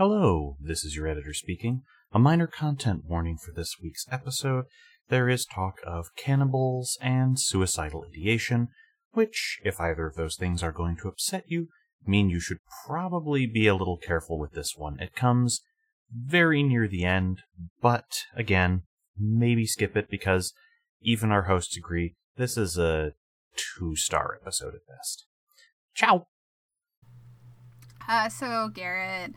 [0.00, 1.82] Hello, this is your editor speaking.
[2.10, 4.64] A minor content warning for this week's episode.
[5.10, 8.68] There is talk of cannibals and suicidal ideation,
[9.12, 11.68] which, if either of those things are going to upset you,
[12.06, 14.98] mean you should probably be a little careful with this one.
[15.00, 15.60] It comes
[16.10, 17.42] very near the end,
[17.82, 18.84] but again,
[19.18, 20.54] maybe skip it because
[21.02, 23.12] even our hosts agree this is a
[23.54, 25.26] two star episode at best.
[25.94, 26.26] Ciao!
[28.08, 29.34] Uh, so, Garrett,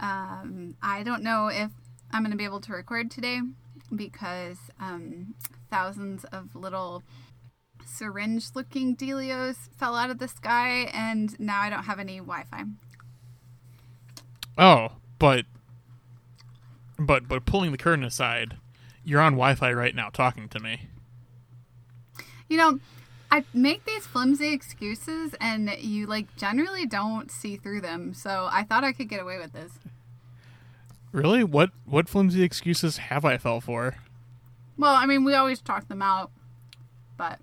[0.00, 1.70] um, I don't know if
[2.12, 3.40] I'm going to be able to record today
[3.94, 5.34] because um,
[5.70, 7.02] thousands of little
[7.84, 12.44] syringe looking Delios fell out of the sky and now I don't have any Wi
[12.50, 12.64] Fi.
[14.58, 15.44] Oh, but
[16.98, 18.56] but but pulling the curtain aside,
[19.04, 20.88] you're on Wi-Fi right now talking to me.
[22.48, 22.80] You know,
[23.36, 28.14] I make these flimsy excuses and you like generally don't see through them.
[28.14, 29.72] So I thought I could get away with this.
[31.12, 31.44] Really?
[31.44, 33.96] What what flimsy excuses have I fell for?
[34.78, 36.30] Well, I mean, we always talk them out,
[37.18, 37.38] but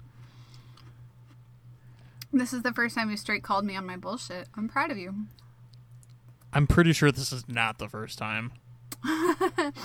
[2.31, 4.47] this is the first time you straight called me on my bullshit.
[4.57, 5.13] I'm proud of you.
[6.51, 8.51] I'm pretty sure this is not the first time.
[9.05, 9.75] it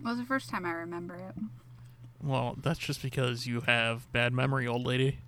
[0.00, 1.34] was the first time I remember it.
[2.22, 5.18] Well, that's just because you have bad memory, old lady.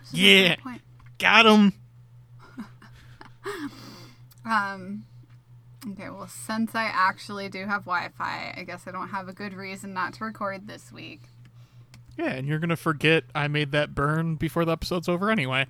[0.00, 0.56] This is a Yeah.
[1.18, 1.72] Got him.
[4.46, 5.04] Um.
[5.86, 9.32] Okay, well, since I actually do have Wi Fi, I guess I don't have a
[9.32, 11.22] good reason not to record this week.
[12.18, 15.66] Yeah, and you're gonna forget I made that burn before the episode's over anyway.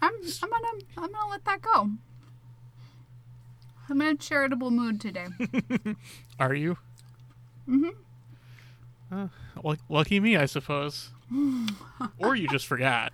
[0.00, 1.90] I'm I'm gonna I'm gonna let that go.
[3.90, 5.26] I'm in a charitable mood today.
[6.40, 6.76] Are you?
[7.68, 7.90] Mm-hmm.
[9.10, 9.28] Uh,
[9.62, 11.10] lu- lucky me, I suppose.
[12.18, 13.12] or you just forgot.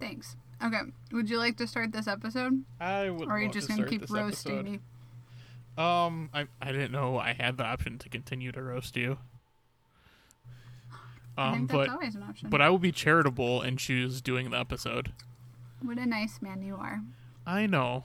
[0.00, 0.36] Thanks.
[0.62, 0.80] Okay,
[1.12, 3.28] would you like to start this episode, I would.
[3.28, 4.64] or are you just to gonna keep roasting episode.
[4.72, 4.80] me?
[5.76, 9.18] Um, I I didn't know I had the option to continue to roast you.
[11.36, 12.50] Um, but always an option.
[12.50, 15.12] but I will be charitable and choose doing the episode.
[15.80, 17.02] what a nice man you are.
[17.46, 18.04] I know,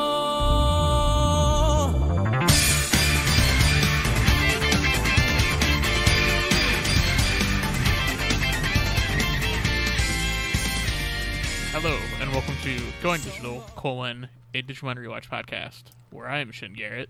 [11.81, 16.73] Hello, and welcome to Going Digital: colon a Digimon Rewatch podcast, where I am Shin
[16.73, 17.09] Garrett,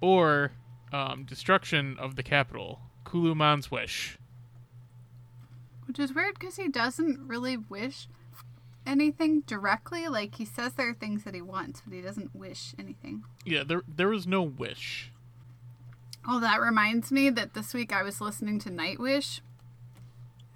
[0.00, 0.52] or
[0.92, 4.18] um, Destruction of the Capital, Culumon's Wish.
[5.86, 8.08] Which is weird because he doesn't really wish
[8.86, 10.08] anything directly.
[10.08, 13.24] Like he says there are things that he wants, but he doesn't wish anything.
[13.44, 15.10] Yeah, there there was no wish.
[16.28, 19.40] Oh, that reminds me that this week I was listening to Nightwish.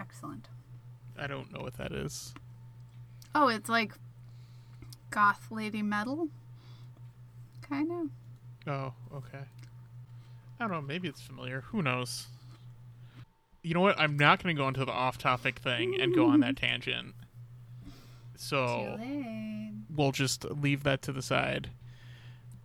[0.00, 0.48] Excellent.
[1.18, 2.34] I don't know what that is.
[3.34, 3.92] Oh, it's like
[5.10, 6.28] goth lady metal.
[7.62, 8.08] Kind of.
[8.66, 9.44] Oh, okay.
[10.58, 11.62] I don't know, maybe it's familiar.
[11.68, 12.26] Who knows?
[13.62, 13.98] You know what?
[13.98, 17.14] I'm not going to go into the off-topic thing and go on that tangent.
[18.40, 18.98] So,
[19.94, 21.70] we'll just leave that to the side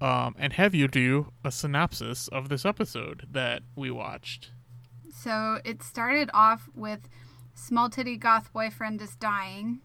[0.01, 4.51] um, and have you do a synopsis of this episode that we watched.
[5.13, 7.07] So it started off with
[7.53, 9.79] small titty goth boyfriend is dying.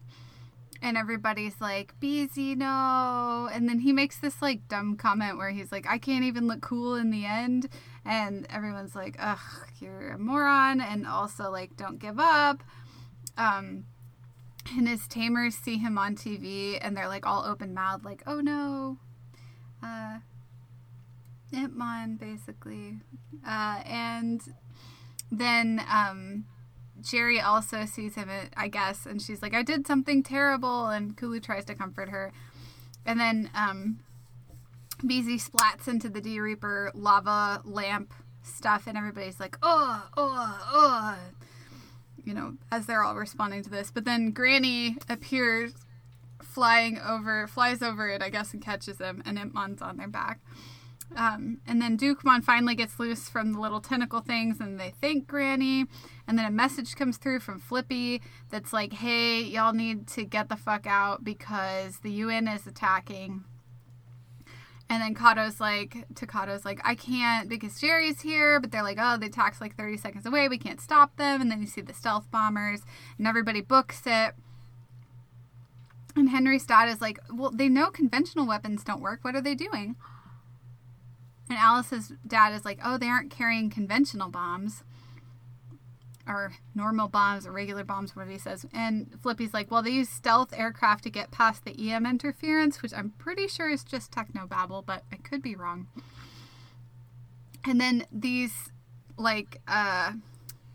[0.83, 3.47] And everybody's like, Beezy, no.
[3.53, 6.61] And then he makes this like dumb comment where he's like, I can't even look
[6.61, 7.69] cool in the end.
[8.03, 9.39] And everyone's like, ugh,
[9.79, 10.81] you're a moron.
[10.81, 12.63] And also, like, don't give up.
[13.37, 13.85] Um,
[14.77, 18.39] and his tamers see him on TV and they're like all open mouthed, like, oh
[18.39, 18.97] no.
[19.83, 20.19] Uh,
[21.53, 22.99] Impmon, basically.
[23.45, 24.41] Uh, and
[25.31, 26.45] then um,
[27.01, 30.87] Jerry also sees him, I guess, and she's like, I did something terrible.
[30.87, 32.31] And Kulu tries to comfort her.
[33.05, 33.99] And then um,
[35.03, 38.13] BZ splats into the D Reaper lava lamp
[38.43, 41.17] stuff, and everybody's like, oh, oh, oh.
[42.23, 43.91] You know, as they're all responding to this.
[43.91, 45.73] But then Grani appears
[46.41, 50.39] flying over, flies over it, I guess, and catches him, and Impmon's on their back.
[51.15, 55.27] Um, and then Dukemon finally gets loose from the little tentacle things and they thank
[55.27, 55.85] Grani.
[56.27, 60.47] And then a message comes through from Flippy that's like, hey, y'all need to get
[60.47, 63.43] the fuck out because the UN is attacking.
[64.91, 68.59] And then Kato's like, Takato's like, I can't because Jerry's here.
[68.59, 70.49] But they're like, oh, the attack's like 30 seconds away.
[70.49, 71.39] We can't stop them.
[71.39, 72.81] And then you see the stealth bombers
[73.17, 74.33] and everybody books it.
[76.13, 79.19] And Henry's dad is like, well, they know conventional weapons don't work.
[79.21, 79.95] What are they doing?
[81.49, 84.83] And Alice's dad is like, oh, they aren't carrying conventional bombs
[86.31, 88.65] or normal bombs or regular bombs, whatever he says.
[88.73, 92.93] And Flippy's like, well, they use stealth aircraft to get past the EM interference, which
[92.93, 95.87] I'm pretty sure is just techno babble, but I could be wrong.
[97.65, 98.71] And then these,
[99.17, 100.13] like, uh,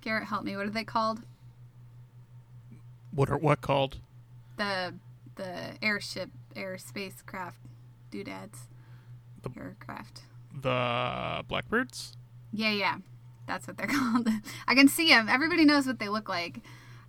[0.03, 0.57] Garrett, help me.
[0.57, 1.23] What are they called?
[3.13, 3.99] What are what called?
[4.57, 4.95] The
[5.37, 7.59] the airship, air spacecraft
[8.11, 8.69] doodads,
[9.43, 10.23] The- aircraft.
[10.59, 12.17] The Blackbirds?
[12.53, 12.99] Yeah, yeah,
[13.47, 14.29] that's what they're called.
[14.67, 15.29] I can see them.
[15.29, 16.61] Everybody knows what they look like.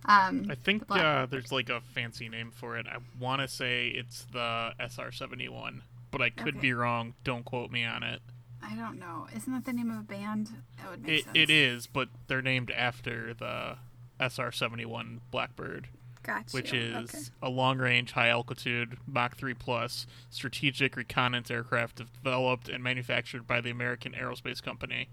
[0.04, 2.86] Um, I think Black- uh, there's like a fancy name for it.
[2.86, 6.60] I want to say it's the SR-71, but I could Okay.
[6.60, 7.14] be wrong.
[7.24, 8.20] Don't quote me on it.
[8.62, 9.26] I don't know.
[9.34, 10.50] Isn't that the name of a band?
[10.78, 11.36] That would make It, sense.
[11.36, 13.76] it is, but they're named after the
[14.20, 15.88] SR-71 Blackbird,
[16.22, 16.50] Gotcha.
[16.56, 17.22] which is Okay.
[17.42, 24.12] a long-range, high-altitude Mach 3 plus strategic reconnaissance aircraft developed and manufactured by the American
[24.12, 25.08] aerospace company,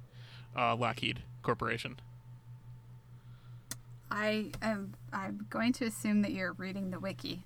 [0.56, 1.98] uh, Lockheed Corporation.
[4.12, 4.94] I am.
[5.12, 7.44] I'm going to assume that you're reading the wiki.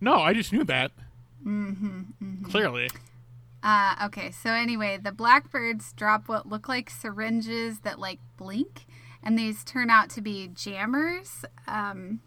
[0.00, 0.90] No, I just knew that.
[1.46, 2.88] Mm-hmm, Clearly.
[3.62, 8.84] Uh, okay, so anyway, the blackbirds drop what look like syringes that like blink,
[9.22, 11.44] and these turn out to be jammers.
[11.66, 12.20] Um,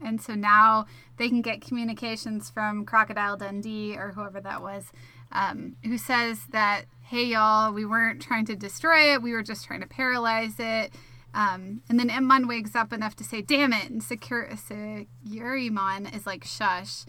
[0.00, 4.92] and so now they can get communications from Crocodile Dundee or whoever that was,
[5.34, 9.64] um, who says that, hey, y'all, we weren't trying to destroy it, we were just
[9.64, 10.92] trying to paralyze it.
[11.34, 13.90] Um, and then Impmon wakes up enough to say, damn it.
[13.90, 17.04] And Secur- Securimon is like, shush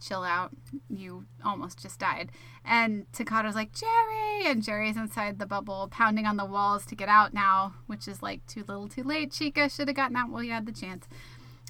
[0.00, 0.52] chill out.
[0.88, 2.30] You almost just died.
[2.64, 4.46] And Takato's like, Jerry!
[4.46, 8.22] And Jerry's inside the bubble, pounding on the walls to get out now, which is
[8.22, 9.32] like too little too late.
[9.32, 11.06] Chica should have gotten out while you had the chance.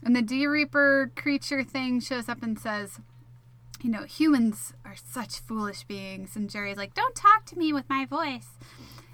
[0.05, 3.01] And the D Reaper creature thing shows up and says,
[3.81, 6.37] you know, humans are such foolish beings.
[6.37, 8.49] And Jerry's like, don't talk to me with my voice.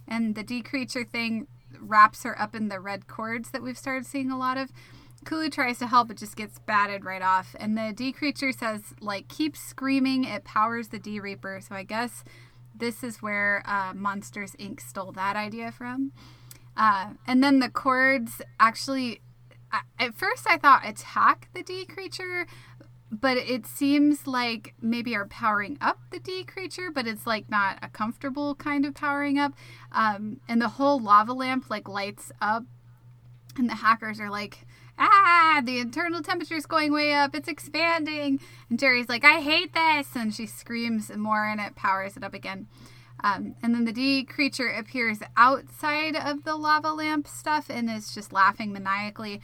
[0.08, 1.46] And the D creature thing
[1.80, 4.70] wraps her up in the red cords that we've started seeing a lot of.
[5.24, 7.56] Kulu tries to help, but just gets batted right off.
[7.58, 10.24] And the D creature says, like, keep screaming.
[10.24, 11.60] It powers the D Reaper.
[11.66, 12.24] So I guess
[12.74, 14.80] this is where uh, Monsters Inc.
[14.80, 16.12] stole that idea from.
[16.76, 19.20] Uh, and then the cords actually,
[19.98, 22.46] at first I thought attack the D creature,
[23.20, 27.78] but it seems like maybe are powering up the D creature, but it's like not
[27.82, 29.52] a comfortable kind of powering up.
[29.92, 32.64] Um, and the whole lava lamp like lights up,
[33.56, 34.66] and the hackers are like,
[34.98, 37.34] ah, the internal temperature is going way up.
[37.34, 38.40] It's expanding.
[38.68, 40.08] And Jerry's like, I hate this.
[40.14, 42.68] And she screams more and it powers it up again.
[43.22, 48.14] Um, and then the D creature appears outside of the lava lamp stuff and is
[48.14, 49.40] just laughing maniacally.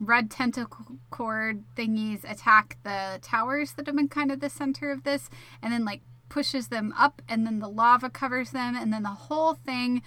[0.00, 5.04] Red tentacle cord thingies attack the towers that have been kind of the center of
[5.04, 5.30] this
[5.62, 9.08] and then like pushes them up and then the lava covers them and then the
[9.10, 10.02] whole thing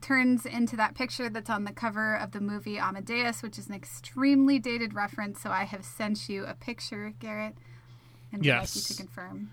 [0.00, 3.74] turns into that picture that's on the cover of the movie Amadeus, which is an
[3.74, 5.40] extremely dated reference.
[5.40, 7.54] So I have sent you a picture, Garrett,
[8.32, 9.50] and would like you to confirm.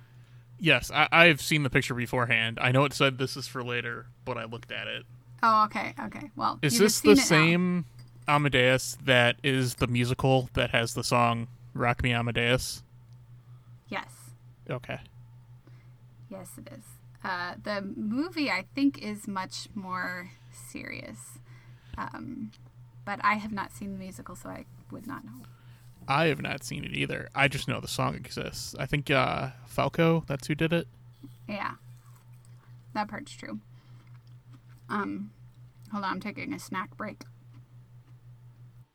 [0.60, 2.60] Yes, I, I've seen the picture beforehand.
[2.62, 5.06] I know it said this is for later, but I looked at it.
[5.44, 6.30] Oh, okay, okay.
[6.36, 7.78] Well, Is this the same?
[7.78, 7.84] now.
[8.32, 12.82] Amadeus that is the musical that has the song "Rock Me Amadeus"?
[13.90, 14.10] Yes,
[14.70, 15.00] Okay.
[16.30, 16.84] yes, it is.
[17.26, 21.40] Uh, the movie, I think, is much more serious,
[21.98, 22.52] um,
[23.04, 25.42] but I have not seen the musical, so I would not know.
[26.08, 27.28] I have not seen it either.
[27.36, 28.74] I just know the song exists.
[28.80, 30.88] I think uh, Falco, that's who did it.
[31.50, 31.74] Yeah,
[32.94, 33.60] that part's true.
[34.90, 35.32] Um,
[35.92, 37.24] hold on, I'm taking a snack break.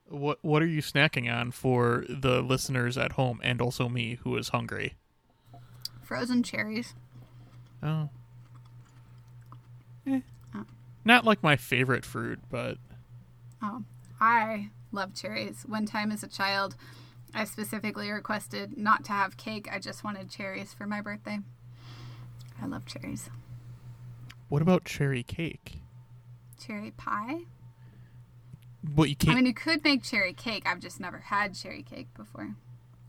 [0.08, 4.36] What What are you snacking on for the listeners at home and also me who
[4.36, 4.94] is hungry?
[6.02, 6.94] Frozen cherries.
[7.82, 8.08] Oh.
[10.06, 10.20] Eh.
[11.04, 12.78] Not like my favorite fruit, but
[13.62, 13.84] Oh,
[14.20, 15.64] I love cherries.
[15.66, 16.76] One time as a child,
[17.34, 19.68] I specifically requested not to have cake.
[19.70, 21.38] I just wanted cherries for my birthday.
[22.60, 23.28] I love cherries.
[24.48, 25.80] what about cherry cake?
[26.58, 27.42] Cherry pie?
[28.94, 29.32] What you can't.
[29.32, 30.64] I mean, you could make cherry cake.
[30.66, 32.54] I've just never had cherry cake before.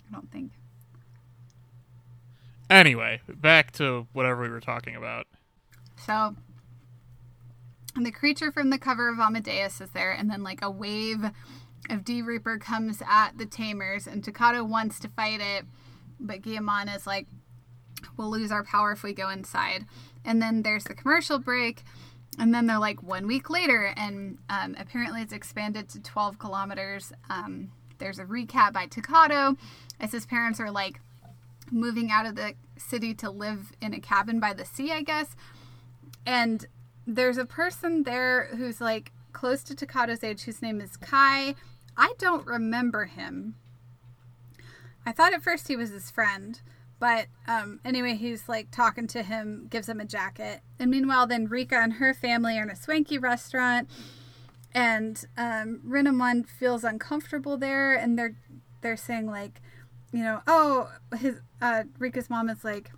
[0.08, 0.52] I don't think.
[2.70, 5.28] Anyway, back to whatever we were talking about.
[6.06, 6.36] So
[7.98, 11.32] and the creature from the cover of Amadeus is there, and then like a wave
[11.90, 15.66] of D Reaper comes at the Tamers, and Takato wants to fight it,
[16.20, 17.28] but Guilmon is like,
[18.16, 19.86] we'll lose our power if we go inside.
[20.24, 21.82] And then there's the commercial break,
[22.38, 27.12] and then they're like one week later, and um, apparently it's expanded to 12 kilometers.
[27.30, 29.58] Um, there's a recap by Takato
[30.00, 31.00] as his parents are like
[31.72, 35.36] moving out of the city to live in a cabin by the sea, I guess.
[36.26, 36.66] And
[37.06, 41.56] there's a person there who's like close to Takato's age whose name is Kai.
[41.96, 43.56] I don't remember him.
[45.06, 46.62] I thought at first he was his friend,
[47.00, 50.62] but um, anyway, he's like talking to him, gives him a jacket.
[50.80, 53.90] And meanwhile, then Rika and her family are in a swanky restaurant,
[54.74, 58.36] and um, Renamon feels uncomfortable there, and they're
[58.82, 59.62] they're saying like,
[60.12, 62.92] you know, oh, his uh, Rika's mom is like,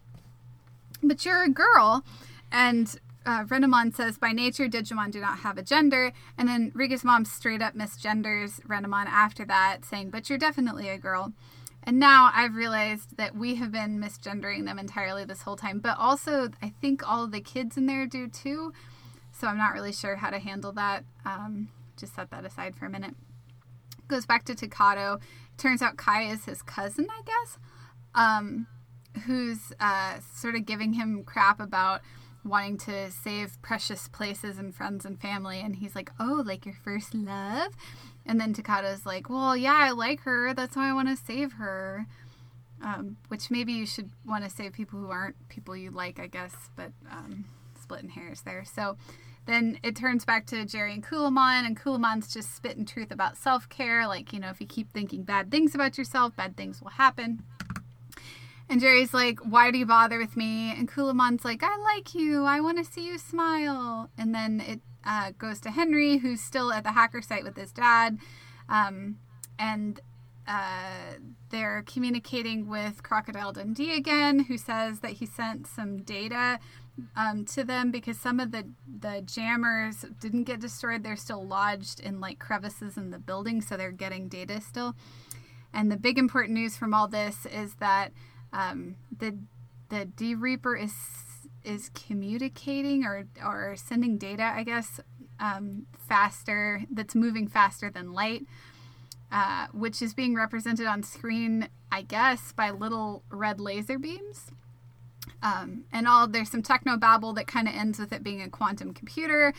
[1.01, 2.03] but you're a girl,
[2.51, 6.13] and uh, Renamon says, by nature, Digimon do not have a gender.
[6.38, 10.98] And then Rika's mom straight up misgenders Renamon after that, saying, but you're definitely a
[10.98, 11.34] girl.
[11.89, 15.79] And now I've realized that we have been misgendering them entirely this whole time.
[15.79, 18.74] But also, I think all the kids in there do too.
[19.31, 21.03] So I'm not really sure how to handle that.
[21.25, 23.15] Um, just set that aside for a minute.
[24.08, 25.19] Goes back to Takato.
[25.58, 27.58] Turns out Kai is his cousin, I guess,
[28.13, 28.67] um,
[29.25, 32.01] who's uh, sort of giving him crap about
[32.46, 35.60] wanting to save precious places and friends and family.
[35.60, 37.74] And he's like, Oh, like your first love?
[38.29, 40.53] And then Takato's like, Well, yeah, I like her.
[40.53, 42.05] That's why I want to save her.
[42.81, 46.27] Um, which maybe you should want to save people who aren't people you like, I
[46.27, 47.43] guess, but um,
[47.81, 48.63] splitting hairs there.
[48.63, 48.95] So
[49.48, 53.67] then it turns back to Jerry and Culumon, and Culumon's just spitting truth about self
[53.67, 54.07] care.
[54.07, 57.41] Like, you know, if you keep thinking bad things about yourself, bad things will happen.
[58.69, 60.71] And Jerry's like, Why do you bother with me?
[60.71, 62.45] And Culumon's like, I like you.
[62.45, 64.12] I want to see you smile.
[64.19, 67.72] And then it uh, goes to Henry, who's still at the hacker site with his
[67.72, 68.20] dad.
[68.68, 69.18] Um,
[69.58, 70.00] and
[70.48, 71.13] uh,
[71.51, 76.60] they're communicating with Crocodile Dundee again, who says that he sent some data
[77.15, 78.68] um, to them because some of the
[79.00, 81.03] the jammers didn't get destroyed.
[81.03, 84.96] They're still lodged in like crevices in the building, so they're getting data still.
[85.74, 88.12] And the big important news from all this is that
[88.51, 89.38] um, the
[89.89, 90.94] the D Reaper is
[91.63, 95.00] is communicating or or sending data, I guess,
[95.39, 96.84] um, faster.
[96.92, 98.44] That's moving faster than light,
[99.32, 104.51] uh, which is being represented on screen, I guess, by little red laser beams.
[105.42, 108.50] Um, and all there's some techno babble that kind of ends with it being a
[108.50, 109.54] quantum computer.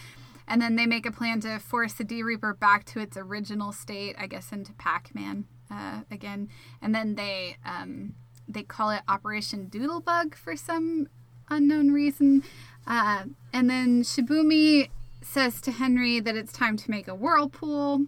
[0.47, 3.73] And then they make a plan to force the D Reaper back to its original
[3.73, 6.49] state, I guess, into Pac Man uh, again.
[6.83, 8.14] And then they um,
[8.49, 11.07] they call it Operation Doodlebug for some
[11.50, 12.42] unknown reason.
[12.87, 14.88] Uh, and then Shibumi
[15.23, 18.07] says to Henry that it's time to make a whirlpool.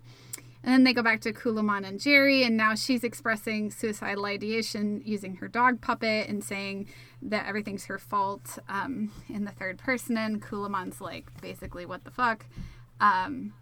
[0.64, 5.02] And then they go back to Culumon and Jerry, and now she's expressing suicidal ideation
[5.04, 6.88] using her dog puppet and saying
[7.20, 10.16] that everything's her fault um, in the third person.
[10.16, 12.46] And Culumon's like, basically, what the fuck?
[13.00, 13.54] Um,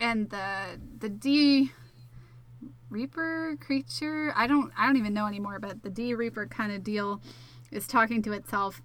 [0.00, 1.70] and the the D
[2.88, 4.32] Reaper creature.
[4.34, 7.20] I don't I don't even know anymore, but the D Reaper kind of deal
[7.70, 8.82] is talking to itself,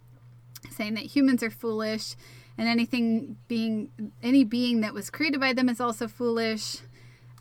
[0.72, 2.15] saying that humans are foolish,
[2.57, 3.89] and anything being
[4.24, 6.77] any being that was created by them is also foolish.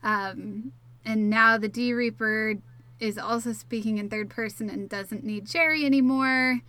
[0.03, 0.73] Um,
[1.05, 2.57] and now the D Reaper
[3.01, 6.61] is also speaking in third person and doesn't need Jerry anymore,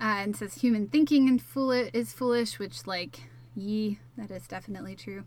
[0.00, 3.20] uh, and says human thinking and fool is foolish, which like
[3.54, 5.24] ye that is definitely true.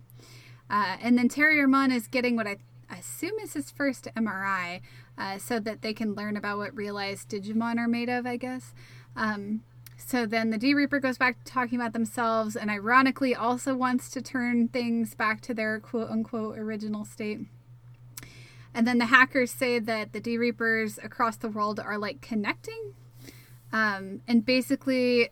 [0.69, 2.57] Uh, and then Terriermon is getting what I
[2.89, 4.81] assume is his first MRI,
[5.17, 8.74] uh, so that they can learn about what realized Digimon are made of, I guess.
[9.15, 9.63] Um,
[10.06, 14.12] so then the D Reaper goes back to talking about themselves and ironically also wants
[14.12, 17.40] to turn things back to their quote unquote original state.
[18.72, 22.94] And then the hackers say that the D Reapers across the world are like connecting.
[23.74, 25.30] Um, and basically,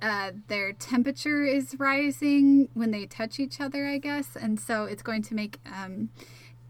[0.00, 4.34] uh, their temperature is rising when they touch each other, I guess.
[4.34, 6.08] And so it's going to make um,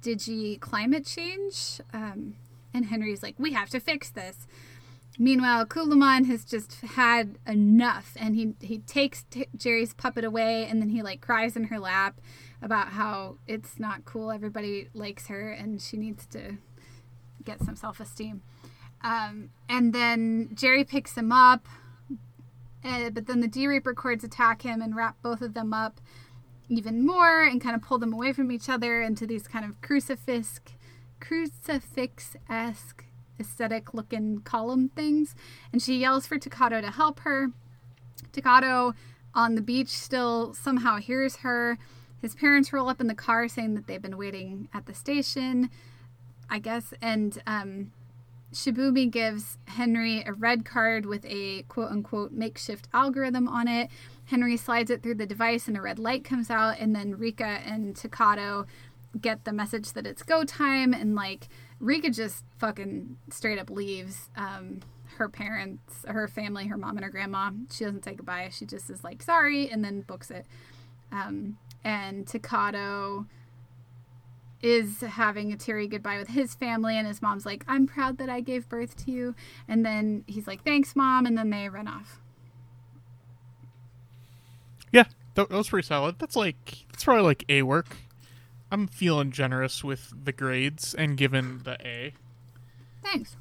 [0.02, 1.80] Digi climate change.
[1.92, 2.34] Um,
[2.74, 4.48] and Henry's like, we have to fix this.
[5.18, 10.80] Meanwhile, Culumon has just had enough, and he he takes t- Jerry's puppet away, and
[10.80, 12.20] then he like cries in her lap
[12.60, 14.30] about how it's not cool.
[14.30, 16.58] Everybody likes her, and she needs to
[17.44, 18.42] get some self esteem.
[19.02, 21.66] Um, and then Jerry picks him up,
[22.84, 26.00] uh, but then the D Reaper cords attack him and wrap both of them up
[26.68, 29.80] even more and kind of pull them away from each other into these kind of
[29.80, 30.60] crucifix
[31.20, 33.04] crucifix-esque
[33.38, 35.34] aesthetic looking column things
[35.72, 37.50] and she yells for Takato to help her
[38.32, 38.94] Takato
[39.34, 41.78] on the beach still somehow hears her.
[42.20, 45.70] His parents roll up in the car saying that they've been waiting at the station,
[46.48, 46.94] I guess.
[47.02, 47.92] And um,
[48.52, 53.90] Shibumi gives Henry a red card with a quote unquote makeshift algorithm on it.
[54.24, 56.78] Henry slides it through the device and a red light comes out.
[56.80, 58.66] And then Rika and Takato
[59.20, 60.94] get the message that it's go time.
[60.94, 61.48] And like
[61.80, 64.30] Rika just fucking straight up leaves.
[64.36, 64.80] Um,
[65.16, 67.50] her parents, her family, her mom and her grandma.
[67.70, 68.50] She doesn't say goodbye.
[68.52, 70.46] She just is like, sorry, and then books it.
[71.12, 73.26] Um, and Takato
[74.62, 78.28] is having a teary goodbye with his family, and his mom's like, I'm proud that
[78.28, 79.34] I gave birth to you.
[79.68, 81.26] And then he's like, thanks, mom.
[81.26, 82.20] And then they run off.
[84.92, 85.04] Yeah,
[85.34, 86.18] that, was pretty solid.
[86.18, 87.96] That's like that's probably like A work.
[88.76, 92.12] I'm feeling generous with the grades and given the A.
[93.02, 93.34] Thanks.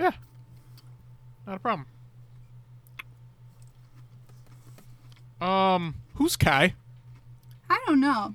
[0.00, 0.12] Yeah,
[1.46, 1.86] not a problem.
[5.38, 6.76] Um, who's Kai?
[7.68, 8.34] I don't know.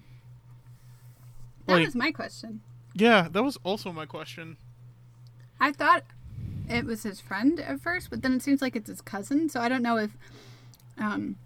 [1.66, 2.62] That Like- was my question.
[2.94, 4.56] Yeah, that was also my question.
[5.60, 6.04] I thought
[6.70, 9.50] it was his friend at first, but then it seems like it's his cousin.
[9.50, 10.16] So I don't know if
[11.00, 11.38] um,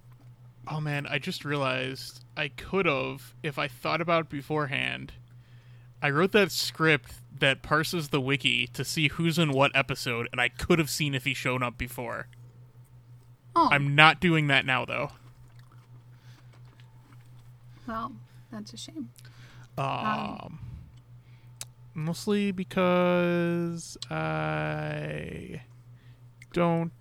[0.67, 5.13] Oh man, I just realized I could have if I thought about it beforehand.
[6.01, 10.39] I wrote that script that parses the wiki to see who's in what episode, and
[10.41, 12.27] I could have seen if he shown up before.
[13.55, 15.11] Oh, I'm not doing that now though.
[17.87, 18.11] well,
[18.51, 19.09] that's a shame.
[19.77, 20.59] Um,
[21.93, 25.61] mostly because I
[26.53, 26.91] don't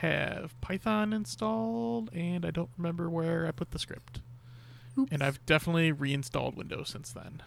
[0.00, 4.20] have Python installed, and I don't remember where I put the script.
[4.98, 5.12] Oops.
[5.12, 7.42] And I've definitely reinstalled Windows since then.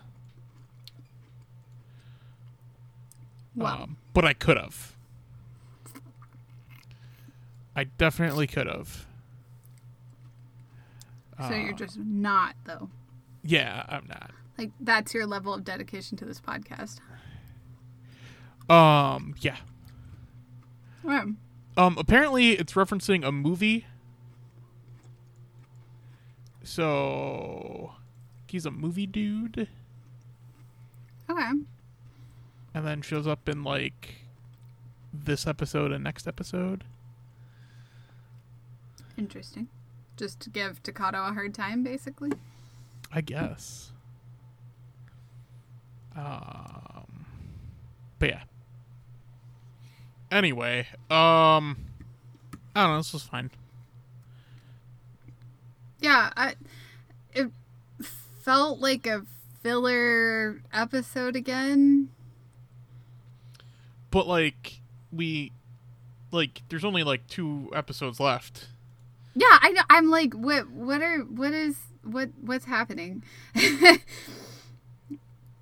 [3.56, 3.84] Wow.
[3.84, 4.96] Um, but I could have.
[7.76, 9.08] I definitely could have.
[11.48, 12.90] so you're uh, just not though.
[13.44, 14.32] Yeah, I'm not.
[14.58, 17.00] Like that's your level of dedication to this podcast.
[18.70, 19.58] Um, yeah.
[21.04, 21.28] Right.
[21.76, 23.86] Um, apparently it's referencing a movie.
[26.64, 27.94] So
[28.48, 29.68] he's a movie dude,
[31.30, 31.50] Okay.
[32.74, 34.16] and then shows up in like
[35.14, 36.84] this episode and next episode.
[39.18, 39.68] Interesting.
[40.16, 42.32] Just to give Takato a hard time, basically.
[43.12, 43.92] I guess.
[46.16, 47.26] Um,
[48.20, 48.44] but yeah.
[50.34, 51.78] Anyway, um,
[52.76, 52.98] I don't know.
[52.98, 53.52] This was fine.
[56.00, 56.56] Yeah, I,
[57.34, 57.52] it
[58.42, 59.28] felt like a
[59.62, 62.10] filler episode again.
[64.10, 64.80] But like
[65.12, 65.52] we,
[66.32, 68.70] like, there's only like two episodes left.
[69.36, 69.84] Yeah, I know.
[69.88, 70.72] I'm like, what?
[70.72, 71.20] What are?
[71.20, 71.78] What is?
[72.04, 72.30] What?
[72.42, 73.24] What's happening?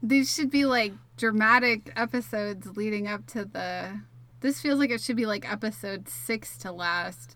[0.01, 3.99] These should be like dramatic episodes leading up to the.
[4.41, 7.35] This feels like it should be like episode six to last,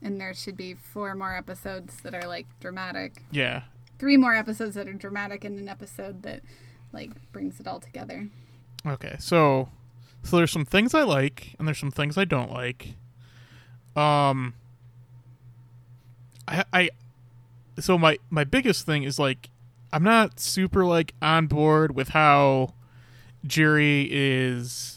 [0.00, 3.22] and there should be four more episodes that are like dramatic.
[3.30, 3.62] Yeah.
[3.98, 6.42] Three more episodes that are dramatic, and an episode that
[6.92, 8.28] like brings it all together.
[8.86, 9.68] Okay, so
[10.22, 12.94] so there's some things I like and there's some things I don't like.
[13.96, 14.54] Um
[16.48, 16.90] I I
[17.78, 19.50] so my my biggest thing is like
[19.92, 22.74] I'm not super like on board with how
[23.46, 24.93] Jerry is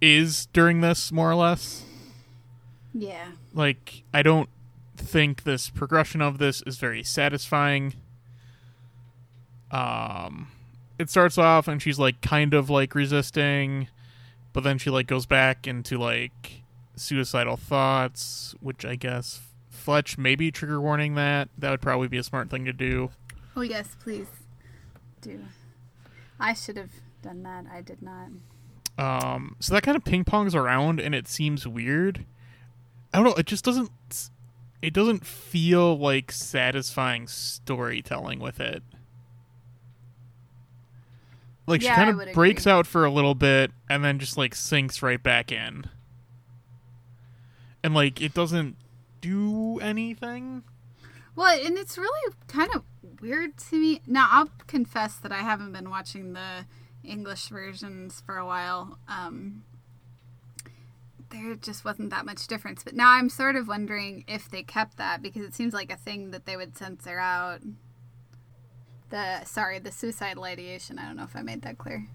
[0.00, 1.84] is during this more or less.
[2.92, 3.28] Yeah.
[3.54, 4.48] Like I don't
[4.96, 7.94] think this progression of this is very satisfying.
[9.70, 10.48] Um
[10.98, 13.88] it starts off and she's like kind of like resisting,
[14.52, 16.62] but then she like goes back into like
[16.96, 21.48] suicidal thoughts, which I guess Fletch maybe trigger warning that.
[21.58, 23.10] That would probably be a smart thing to do.
[23.54, 24.26] Oh yes, please
[25.20, 25.40] do.
[26.40, 26.90] I should have
[27.22, 27.66] done that.
[27.72, 28.28] I did not.
[28.98, 32.24] Um, so that kind of ping pongs around, and it seems weird.
[33.12, 33.34] I don't know.
[33.34, 33.90] It just doesn't.
[34.82, 38.82] It doesn't feel like satisfying storytelling with it.
[41.66, 42.72] Like Yeah, she kind of breaks agree.
[42.72, 45.84] out for a little bit, and then just like sinks right back in.
[47.82, 48.76] And like it doesn't
[49.20, 50.62] do anything.
[51.34, 52.82] Well, and it's really kind of
[53.20, 54.00] weird to me.
[54.06, 56.64] Now, I'll confess that I haven't been watching the
[57.06, 58.98] English versions for a while.
[59.08, 59.64] Um,
[61.30, 62.82] there just wasn't that much difference.
[62.84, 65.96] But now I'm sort of wondering if they kept that because it seems like a
[65.96, 67.60] thing that they would censor out.
[69.10, 70.98] The sorry, the suicidal ideation.
[70.98, 72.06] I don't know if I made that clear.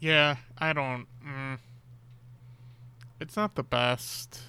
[0.00, 1.06] Yeah, I don't.
[1.26, 1.58] Mm,
[3.20, 4.40] it's not the best.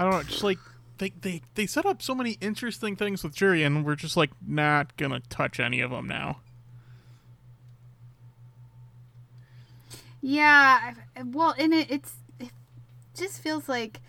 [0.00, 0.58] I don't know, just like
[0.98, 4.30] they they they set up so many interesting things with Jury, and we're just like
[4.46, 6.40] not gonna touch any of them now.
[10.20, 12.50] Yeah, well, and it it's it
[13.14, 14.00] just feels like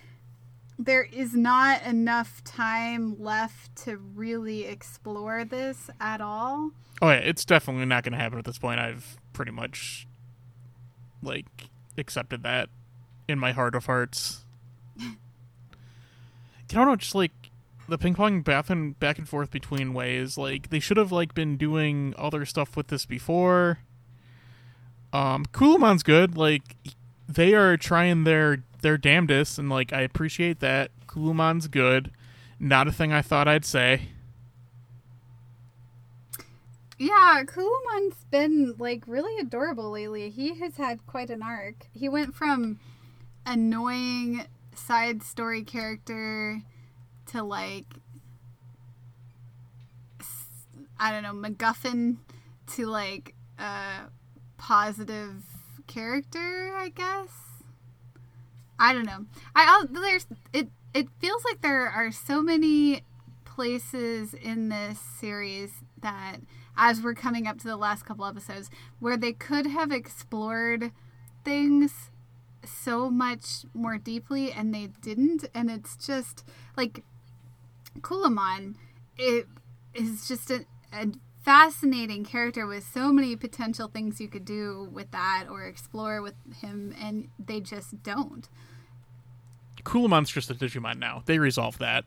[0.77, 6.71] there is not enough time left to really explore this at all.
[7.01, 8.79] Oh yeah, it's definitely not gonna happen at this point.
[8.79, 10.07] I've pretty much
[11.21, 12.69] like accepted that
[13.27, 14.45] in my heart of hearts.
[16.71, 17.31] you don't know, just like
[17.87, 20.37] the ping pong back and back and forth between ways.
[20.37, 23.79] Like they should have like been doing other stuff with this before.
[25.11, 26.37] Um, Culumon's good.
[26.37, 26.75] Like
[27.27, 30.91] they are trying their their damnedest, and like I appreciate that.
[31.07, 32.11] Culumon's good.
[32.59, 34.09] Not a thing I thought I'd say.
[36.97, 40.29] Yeah, Culumon's been like really adorable lately.
[40.29, 41.87] He has had quite an arc.
[41.93, 42.79] He went from
[43.45, 44.45] annoying
[44.79, 46.61] side story character
[47.27, 47.85] to like
[50.99, 52.17] I don't know, MacGuffin
[52.75, 54.09] to like a
[54.57, 55.43] positive
[55.87, 57.29] character, I guess.
[58.77, 59.25] I don't know.
[59.55, 63.03] I there's it it feels like there are so many
[63.45, 66.37] places in this series that
[66.77, 70.91] as we're coming up to the last couple episodes where they could have explored
[71.43, 72.08] things
[72.65, 76.43] so much more deeply and they didn't and it's just
[76.75, 77.03] like
[78.01, 78.75] Culumon
[79.17, 79.47] it
[79.93, 81.07] is just a, a
[81.43, 86.35] fascinating character with so many potential things you could do with that or explore with
[86.61, 88.49] him and they just don't
[89.83, 91.23] Culumon's just a Digimon now.
[91.25, 92.05] They resolved that.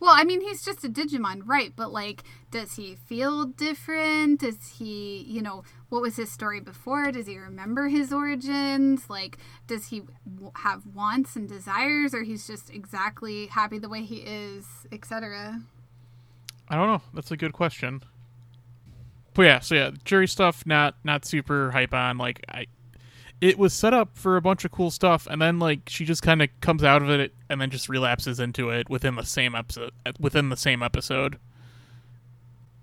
[0.00, 1.72] Well, I mean, he's just a Digimon, right?
[1.74, 4.40] But like, does he feel different?
[4.40, 7.10] Does he, you know, what was his story before?
[7.10, 9.08] Does he remember his origins?
[9.08, 14.02] Like, does he w- have wants and desires, or he's just exactly happy the way
[14.02, 15.62] he is, etc.?
[16.68, 17.02] I don't know.
[17.14, 18.02] That's a good question.
[19.32, 22.18] But yeah, so yeah, jury stuff not not super hype on.
[22.18, 22.66] Like I,
[23.40, 26.22] it was set up for a bunch of cool stuff, and then like she just
[26.22, 29.54] kind of comes out of it and then just relapses into it within the same
[29.54, 29.92] episode.
[30.20, 31.38] Within the same episode.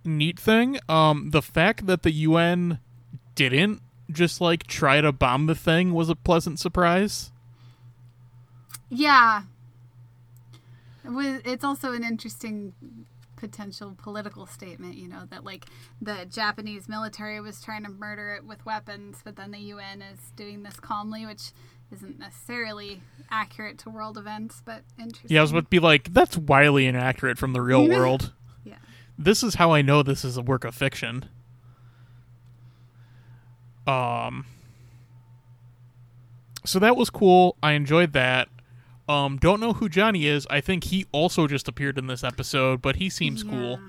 [0.03, 2.79] Neat thing, um, the fact that the UN
[3.35, 7.31] didn't just like try to bomb the thing was a pleasant surprise.
[8.89, 9.43] Yeah.
[11.07, 12.73] It's also an interesting
[13.35, 15.65] potential political statement, you know, that like
[16.01, 20.31] the Japanese military was trying to murder it with weapons, but then the UN is
[20.35, 21.51] doing this calmly, which
[21.91, 25.33] isn't necessarily accurate to world events, but interesting.
[25.33, 28.33] Yeah, I was about to be like, that's wildly inaccurate from the real world.
[28.63, 28.75] Yeah.
[29.17, 31.25] This is how I know this is a work of fiction.
[33.87, 34.45] Um
[36.65, 37.57] So that was cool.
[37.61, 38.49] I enjoyed that.
[39.07, 40.47] Um don't know who Johnny is.
[40.49, 43.79] I think he also just appeared in this episode, but he seems cool.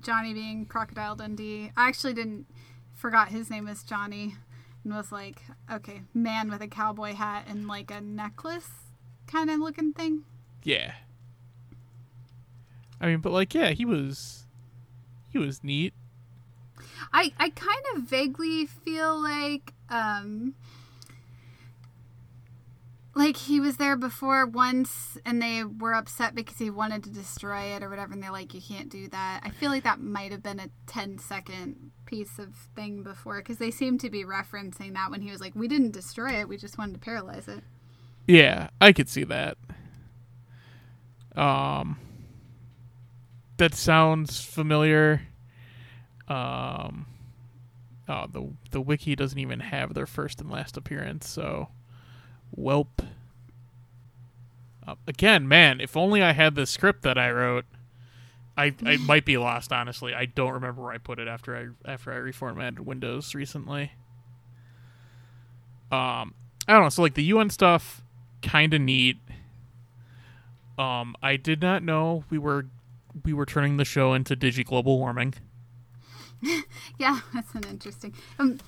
[0.00, 1.72] Johnny being Crocodile Dundee.
[1.76, 2.46] I actually didn't
[2.94, 4.36] forgot his name was Johnny
[4.84, 8.70] and was like, okay, man with a cowboy hat and like a necklace
[9.26, 10.24] kind of looking thing.
[10.62, 10.94] Yeah.
[13.00, 14.46] I mean, but like yeah, he was
[15.30, 15.94] he was neat.
[17.12, 20.54] I I kind of vaguely feel like um
[23.14, 27.74] like he was there before once and they were upset because he wanted to destroy
[27.74, 29.40] it or whatever and they're like you can't do that.
[29.42, 33.58] I feel like that might have been a 10 second piece of thing before cuz
[33.58, 36.56] they seem to be referencing that when he was like we didn't destroy it, we
[36.56, 37.64] just wanted to paralyze it.
[38.26, 39.58] Yeah, I could see that.
[41.34, 41.98] Um
[43.56, 45.22] that sounds familiar.
[46.28, 47.06] Um
[48.08, 51.68] oh, the the wiki doesn't even have their first and last appearance, so
[52.56, 53.04] welp.
[54.86, 57.64] Uh, again, man, if only I had the script that I wrote.
[58.56, 60.14] I I might be lost honestly.
[60.14, 63.92] I don't remember where I put it after I after I reformatted Windows recently.
[65.90, 66.34] Um
[66.66, 68.02] I don't know, so like the UN stuff
[68.42, 69.16] kind of neat.
[70.78, 72.66] Um, I did not know we were
[73.24, 75.34] we were turning the show into digi global warming.
[76.98, 78.14] Yeah, that's an interesting.
[78.38, 78.58] Um,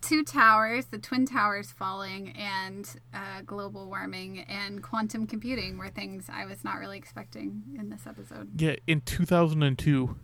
[0.00, 6.26] two towers, the twin towers falling, and uh, global warming and quantum computing were things
[6.32, 8.60] I was not really expecting in this episode.
[8.60, 10.16] Yeah, in 2002.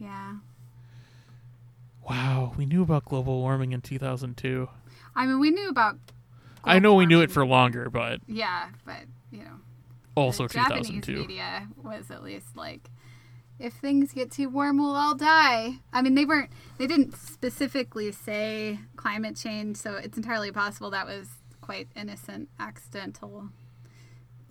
[0.00, 0.34] Yeah,
[2.08, 4.68] Wow, we knew about global warming in 2002.
[5.16, 5.96] I mean, we knew about.
[6.62, 9.60] I know global we knew it for longer, but Yeah, but you know,
[10.14, 11.20] also the Japanese 2002.
[11.20, 12.90] media was at least like,
[13.58, 15.74] if things get too warm, we'll all die.
[15.92, 16.50] I mean, they weren't.
[16.78, 21.28] They didn't specifically say climate change, so it's entirely possible that was
[21.60, 23.50] quite innocent, accidental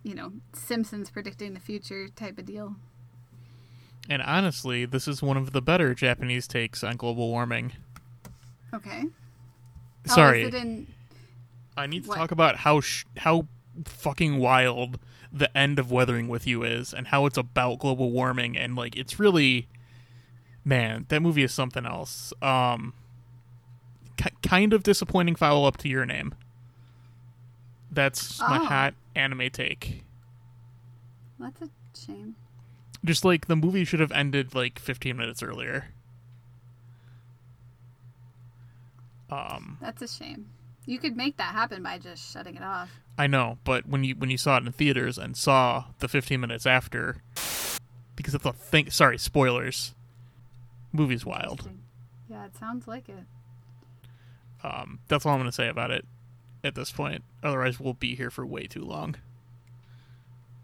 [0.05, 2.75] you know, Simpsons predicting the future type of deal.
[4.09, 7.71] And honestly, this is one of the better Japanese takes on global warming.
[8.73, 9.03] Okay.
[10.05, 10.87] Sorry, Oh, in
[11.77, 12.17] I need to what?
[12.17, 13.47] talk about how sh- how
[13.85, 14.99] fucking wild
[15.34, 18.96] the end of Weathering with You is, and how it's about global warming, and like
[18.96, 19.67] it's really,
[20.63, 22.32] man, that movie is something else.
[22.41, 22.93] Um,
[24.17, 26.36] ki- kind of disappointing follow up to Your Name.
[27.91, 28.65] That's my Oh.
[28.65, 30.04] hot anime take.
[31.39, 32.36] That's a shame.
[33.04, 35.89] Just like the movie should have ended like 15 minutes earlier.
[39.30, 40.46] Um, That's a shame.
[40.86, 42.89] You could make that happen by just shutting it off.
[43.17, 46.39] I know, but when you when you saw it in theaters and saw the 15
[46.39, 47.17] minutes after,
[48.15, 49.93] because of the thing, sorry, spoilers.
[50.91, 51.69] Movie's wild.
[52.30, 53.24] Yeah, it sounds like it.
[54.63, 56.06] Um, that's all I'm gonna say about it
[56.63, 57.24] at this point.
[57.43, 59.15] Otherwise, we'll be here for way too long.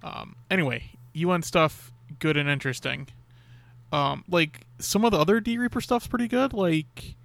[0.04, 3.08] Um, anyway, UN stuff, good and interesting.
[3.92, 6.54] Um, like some of the other D Reaper stuff's pretty good.
[6.54, 7.16] Like,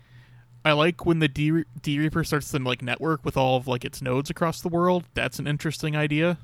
[0.65, 3.85] I like when the D D Reaper starts to like network with all of like
[3.85, 5.05] its nodes across the world.
[5.13, 6.39] That's an interesting idea.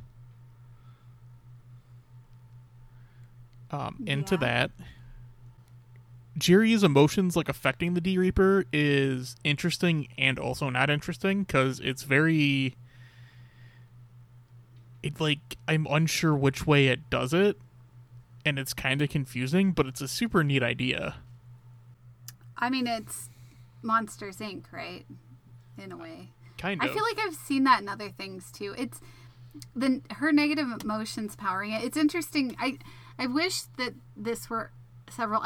[3.71, 4.41] Um, into Yeah.
[4.41, 4.71] that,
[6.37, 12.03] Jerry's emotions like affecting the D Reaper is interesting and also not interesting because it's
[12.03, 12.77] very.
[15.03, 17.57] It like I'm unsure which way it does it,
[18.45, 21.15] and it's kind of confusing, but it's a super neat idea.
[22.59, 23.30] I mean, it's
[23.83, 25.07] Monsters Inc., right?
[25.79, 26.33] In a way.
[26.59, 26.91] Kind of.
[26.91, 28.75] I feel like I've seen that in other things too.
[28.77, 29.01] It's
[29.75, 31.83] the her negative emotions powering it.
[31.83, 32.57] It's interesting.
[32.59, 32.79] I
[33.19, 34.73] I wish that this were
[35.09, 35.43] several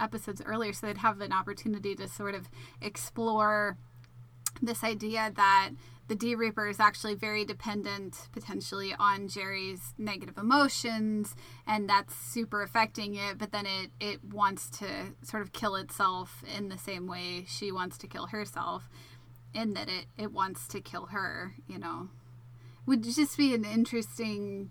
[0.00, 2.48] episodes earlier, so they'd have an opportunity to sort of
[2.80, 3.76] explore
[4.62, 5.70] this idea that
[6.06, 11.34] the D Reaper is actually very dependent potentially on Jerry's negative emotions
[11.66, 14.86] and that's super affecting it, but then it, it wants to
[15.22, 18.90] sort of kill itself in the same way she wants to kill herself,
[19.54, 22.08] in that it, it wants to kill her, you know.
[22.86, 24.70] Would just be an interesting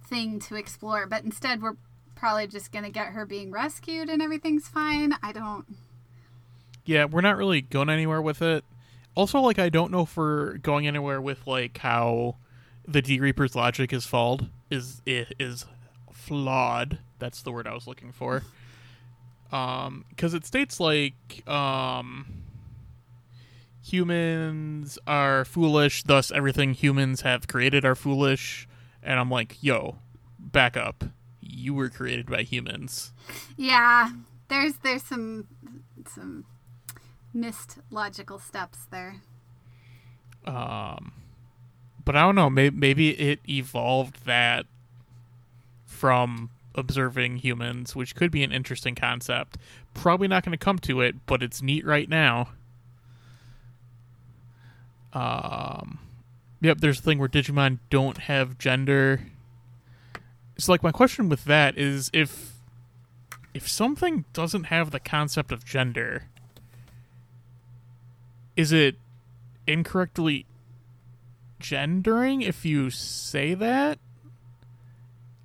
[0.00, 1.76] thing to explore, but instead we're
[2.16, 5.14] probably just gonna get her being rescued and everything's fine.
[5.22, 5.64] I don't
[6.84, 8.64] Yeah, we're not really going anywhere with it.
[9.18, 12.36] Also, like, I don't know if we're going anywhere with like how
[12.86, 14.48] the D Reaper's logic is flawed.
[14.70, 15.66] Is it is
[16.12, 17.00] flawed?
[17.18, 18.44] That's the word I was looking for.
[19.50, 22.44] Um, because it states like um,
[23.82, 28.68] humans are foolish, thus everything humans have created are foolish.
[29.02, 29.96] And I'm like, yo,
[30.38, 31.02] back up.
[31.40, 33.12] You were created by humans.
[33.56, 34.12] Yeah,
[34.46, 35.48] there's there's some
[36.06, 36.44] some
[37.32, 39.16] missed logical steps there.
[40.46, 41.12] Um,
[42.04, 42.48] but I don't know.
[42.48, 44.66] Maybe, maybe it evolved that
[45.86, 49.58] from observing humans, which could be an interesting concept.
[49.94, 52.50] Probably not going to come to it, but it's neat right now.
[55.12, 55.98] Um,
[56.60, 56.78] yep.
[56.78, 59.22] There's a thing where Digimon don't have gender.
[60.58, 62.54] So, like, my question with that is if
[63.54, 66.24] if something doesn't have the concept of gender,
[68.58, 68.96] is it
[69.68, 70.44] incorrectly
[71.60, 74.00] gendering if you say that?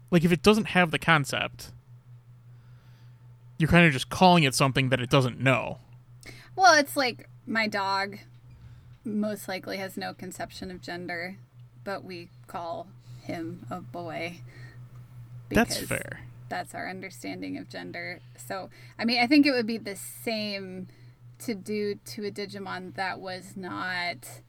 [0.10, 1.72] Like if it doesn't have the concept,
[3.60, 5.78] you're kind of just calling it something that it doesn't know.
[6.56, 8.18] Well, it's like my dog
[9.06, 11.38] most likely has no conception of gender,
[11.84, 12.88] but we call
[13.22, 14.40] him a boy.
[15.52, 16.22] That's fair.
[16.50, 18.22] That's our understanding of gender.
[18.38, 20.88] So, I mean, I think it would be the same
[21.46, 24.42] to do to a Digimon that was not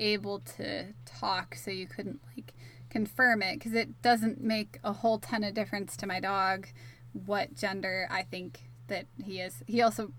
[0.00, 2.54] able to talk, so you couldn't like
[2.90, 6.68] confirm it because it doesn't make a whole ton of difference to my dog
[7.12, 9.62] what gender I think that he is.
[9.66, 10.12] He also,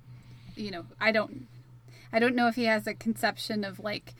[0.55, 1.47] you know, I don't,
[2.11, 4.13] I don't know if he has a conception of like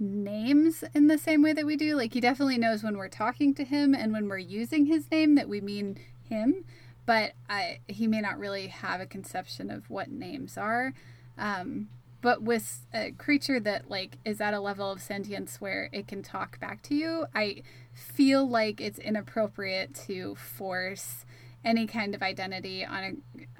[0.00, 1.96] names in the same way that we do.
[1.96, 5.34] Like he definitely knows when we're talking to him and when we're using his name
[5.36, 5.98] that we mean
[6.28, 6.64] him,
[7.06, 10.92] but I, he may not really have a conception of what names are.
[11.38, 11.88] Um,
[12.20, 16.22] but with a creature that like is at a level of sentience where it can
[16.22, 17.62] talk back to you, I
[17.94, 21.24] feel like it's inappropriate to force
[21.64, 23.04] any kind of identity on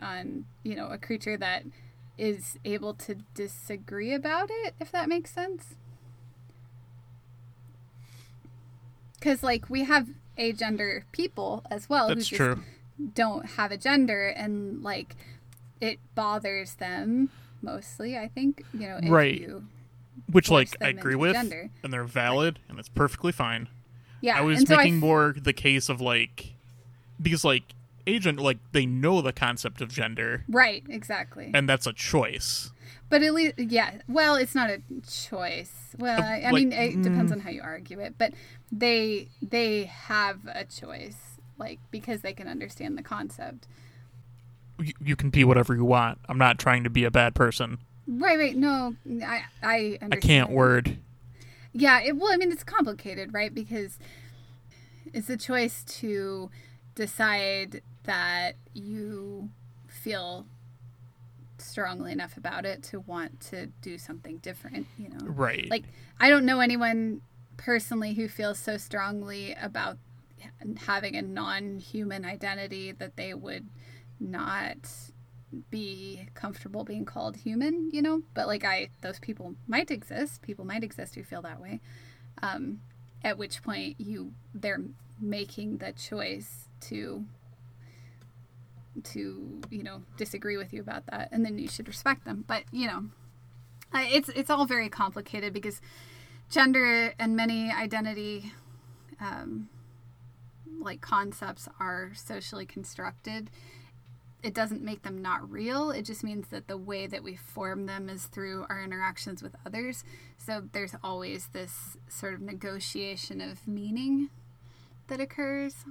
[0.00, 1.64] a on you know a creature that
[2.16, 5.74] is able to disagree about it if that makes sense
[9.18, 12.54] because like we have agender people as well That's who true.
[12.54, 15.16] just don't have a gender and like
[15.80, 17.30] it bothers them
[17.62, 19.40] mostly i think you know Right.
[19.40, 19.64] you
[20.30, 21.70] Which, like, I agree with, gender.
[21.82, 23.68] and they're valid, and it's perfectly fine.
[24.20, 26.54] Yeah, I was and so I making more the case of like
[27.22, 27.62] because like
[28.06, 31.50] agent like they know the concept of gender right, exactly.
[31.54, 32.72] and that's a choice.
[33.10, 33.92] But at least, yeah.
[34.06, 35.72] Well, it's not a choice.
[35.98, 37.36] Well, I, I like, mean, it depends mm.
[37.36, 38.16] on how you argue it.
[38.18, 38.32] But
[38.70, 41.16] they they have a choice,
[41.58, 43.66] like because they can understand the concept.
[44.80, 46.18] You, you can be whatever you want.
[46.28, 47.78] I'm not trying to be a bad person.
[48.06, 48.56] Right, right.
[48.56, 50.14] No, I I understand.
[50.14, 50.98] I can't word.
[51.72, 52.00] Yeah.
[52.00, 53.54] It, well, I mean, it's complicated, right?
[53.54, 53.98] Because
[55.12, 56.50] it's a choice to
[56.94, 59.50] decide that you
[59.86, 60.46] feel
[61.58, 64.86] strongly enough about it to want to do something different.
[64.96, 65.68] You know, Right.
[65.70, 65.84] like
[66.20, 67.20] I don't know anyone
[67.56, 69.98] personally who feels so strongly about
[70.86, 73.68] having a non-human identity that they would
[74.20, 74.76] not
[75.70, 78.22] be comfortable being called human, you know?
[78.34, 80.42] But like I those people might exist.
[80.42, 81.80] People might exist who feel that way.
[82.42, 82.80] Um
[83.24, 84.82] at which point you they're
[85.20, 87.24] making the choice to
[89.04, 92.44] to, you know, disagree with you about that and then you should respect them.
[92.46, 93.04] But, you know,
[93.94, 95.80] it's it's all very complicated because
[96.50, 98.52] gender and many identity
[99.20, 99.68] um,
[100.80, 103.50] like concepts are socially constructed
[104.42, 105.90] it doesn't make them not real.
[105.90, 109.56] It just means that the way that we form them is through our interactions with
[109.66, 110.04] others.
[110.36, 114.30] So there's always this sort of negotiation of meaning
[115.08, 115.84] that occurs.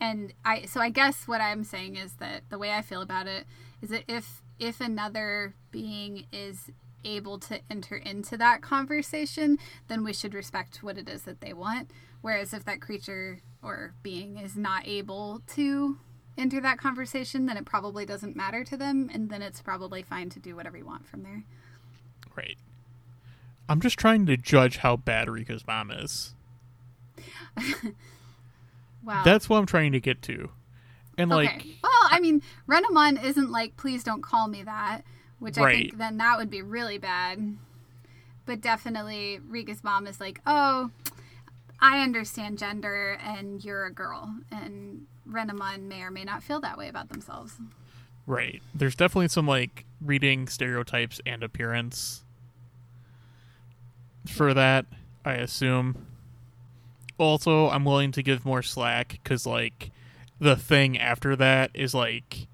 [0.00, 3.26] And i so i guess what i'm saying is that the way i feel about
[3.26, 3.46] it
[3.80, 6.70] is that if if another being is
[7.02, 11.52] able to enter into that conversation then we should respect what it is that they
[11.54, 11.90] want.
[12.20, 15.98] Whereas if that creature or being is not able to
[16.38, 20.28] enter that conversation then it probably doesn't matter to them and then it's probably fine
[20.28, 21.42] to do whatever you want from there
[22.36, 22.58] right.
[23.68, 26.34] I'm just trying to judge how bad Rika's mom is.
[29.02, 30.50] wow That's what I'm trying to get to.
[31.18, 31.66] And like.
[31.82, 35.02] Well, I mean, Renamon isn't like, please don't call me that,
[35.38, 37.56] which I think then that would be really bad.
[38.44, 40.90] But definitely, Rika's mom is like, oh,
[41.80, 44.34] I understand gender and you're a girl.
[44.50, 47.54] And Renamon may or may not feel that way about themselves.
[48.26, 48.62] Right.
[48.74, 52.24] There's definitely some like reading stereotypes and appearance
[54.26, 54.86] for that,
[55.24, 56.06] I assume.
[57.18, 59.90] Also, I'm willing to give more slack cuz like
[60.38, 62.46] the thing after that is like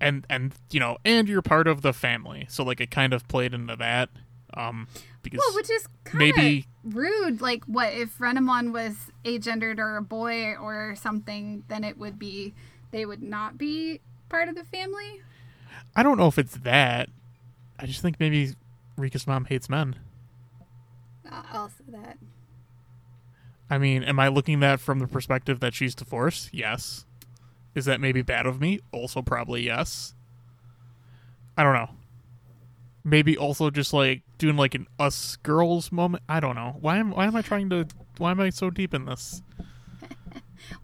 [0.00, 2.46] and and you know, and you're part of the family.
[2.48, 4.08] So like it kind of played into that
[4.54, 4.86] um
[5.22, 7.40] because Well, which is kind of maybe- rude.
[7.40, 11.64] Like, what if Renamon was agendered or a boy or something?
[11.68, 12.54] Then it would be
[12.90, 15.20] they would not be part of the family.
[15.94, 17.08] I don't know if it's that.
[17.78, 18.54] I just think maybe
[18.96, 19.96] Rika's mom hates men.
[21.30, 22.18] Uh, also, that
[23.68, 26.50] I mean, am I looking at that from the perspective that she's divorced?
[26.52, 27.06] Yes.
[27.74, 28.80] Is that maybe bad of me?
[28.90, 30.14] Also, probably yes.
[31.56, 31.90] I don't know.
[33.02, 36.22] Maybe also just like doing like an us girls moment.
[36.28, 36.76] I don't know.
[36.80, 37.86] Why am why am I trying to?
[38.18, 39.42] Why am I so deep in this?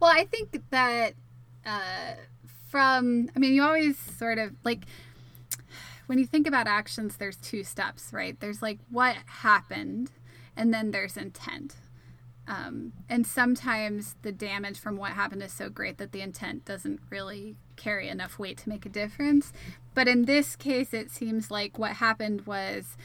[0.00, 1.14] Well, I think that
[1.64, 2.14] uh,
[2.70, 4.85] from, I mean, you always sort of like
[6.07, 8.38] when you think about actions, there's two steps, right?
[8.38, 10.11] There's like what happened,
[10.57, 11.74] and then there's intent.
[12.48, 17.00] Um, and sometimes the damage from what happened is so great that the intent doesn't
[17.11, 19.53] really carry enough weight to make a difference.
[19.95, 22.97] But in this case, it seems like what happened was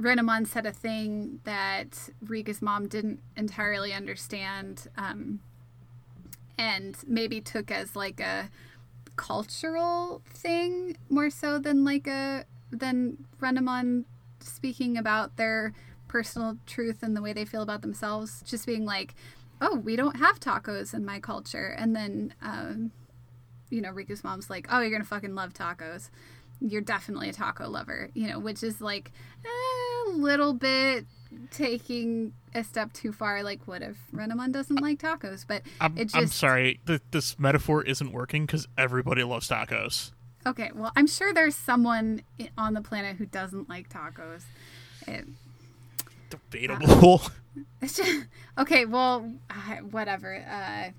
[0.00, 4.88] Renamon said a thing that Rika's mom didn't entirely understand.
[4.96, 5.40] Um,
[6.58, 8.50] and maybe took as like a
[9.16, 14.04] cultural thing more so than like a than Renamon
[14.40, 15.72] speaking about their
[16.08, 19.14] personal truth and the way they feel about themselves just being like
[19.60, 22.90] oh we don't have tacos in my culture and then um
[23.70, 26.10] you know Rika's mom's like oh you're gonna fucking love tacos
[26.60, 29.12] you're definitely a taco lover you know which is like
[29.44, 31.06] a little bit
[31.50, 36.04] taking a step too far like what if Renamon doesn't like tacos but I'm, it
[36.04, 36.80] just I'm sorry.
[36.86, 40.12] Th- this metaphor isn't working because everybody loves tacos.
[40.46, 42.22] Okay, well, I'm sure there's someone
[42.56, 44.44] on the planet who doesn't like tacos.
[45.06, 45.26] It,
[46.30, 47.22] Debatable.
[47.82, 48.26] it's just,
[48.56, 50.36] okay, well, uh, whatever.
[50.36, 50.90] Uh,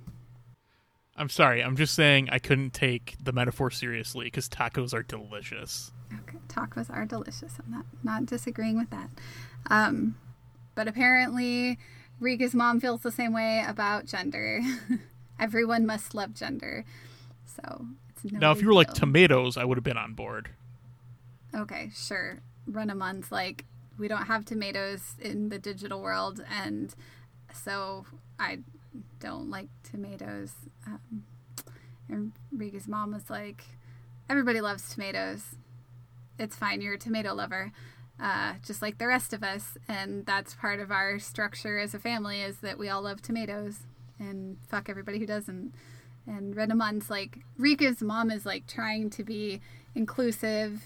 [1.19, 1.61] I'm sorry.
[1.61, 5.91] I'm just saying I couldn't take the metaphor seriously because tacos are delicious.
[6.13, 7.53] okay, tacos are delicious.
[7.59, 9.09] I'm not not disagreeing with that.
[9.67, 10.15] Um,
[10.75, 11.77] but apparently,
[12.21, 14.61] Rika's mom feels the same way about gender.
[15.39, 16.85] Everyone must love gender.
[17.45, 20.49] So it's no now, if you were like tomatoes, I would have been on board.
[21.53, 22.39] Okay, sure.
[22.69, 23.65] Renamon's like,
[23.97, 26.95] we don't have tomatoes in the digital world, and
[27.53, 28.05] so
[28.39, 28.59] I
[29.19, 30.53] don't like tomatoes.
[30.87, 31.23] Um,
[32.09, 33.63] Enrique's mom was like,
[34.29, 35.55] everybody loves tomatoes.
[36.37, 36.81] It's fine.
[36.81, 37.71] You're a tomato lover,
[38.19, 39.77] uh, just like the rest of us.
[39.87, 43.79] And that's part of our structure as a family is that we all love tomatoes
[44.17, 45.73] and fuck everybody who doesn't.
[46.25, 49.61] And Renamon's like, Rika's mom is like trying to be
[49.95, 50.83] inclusive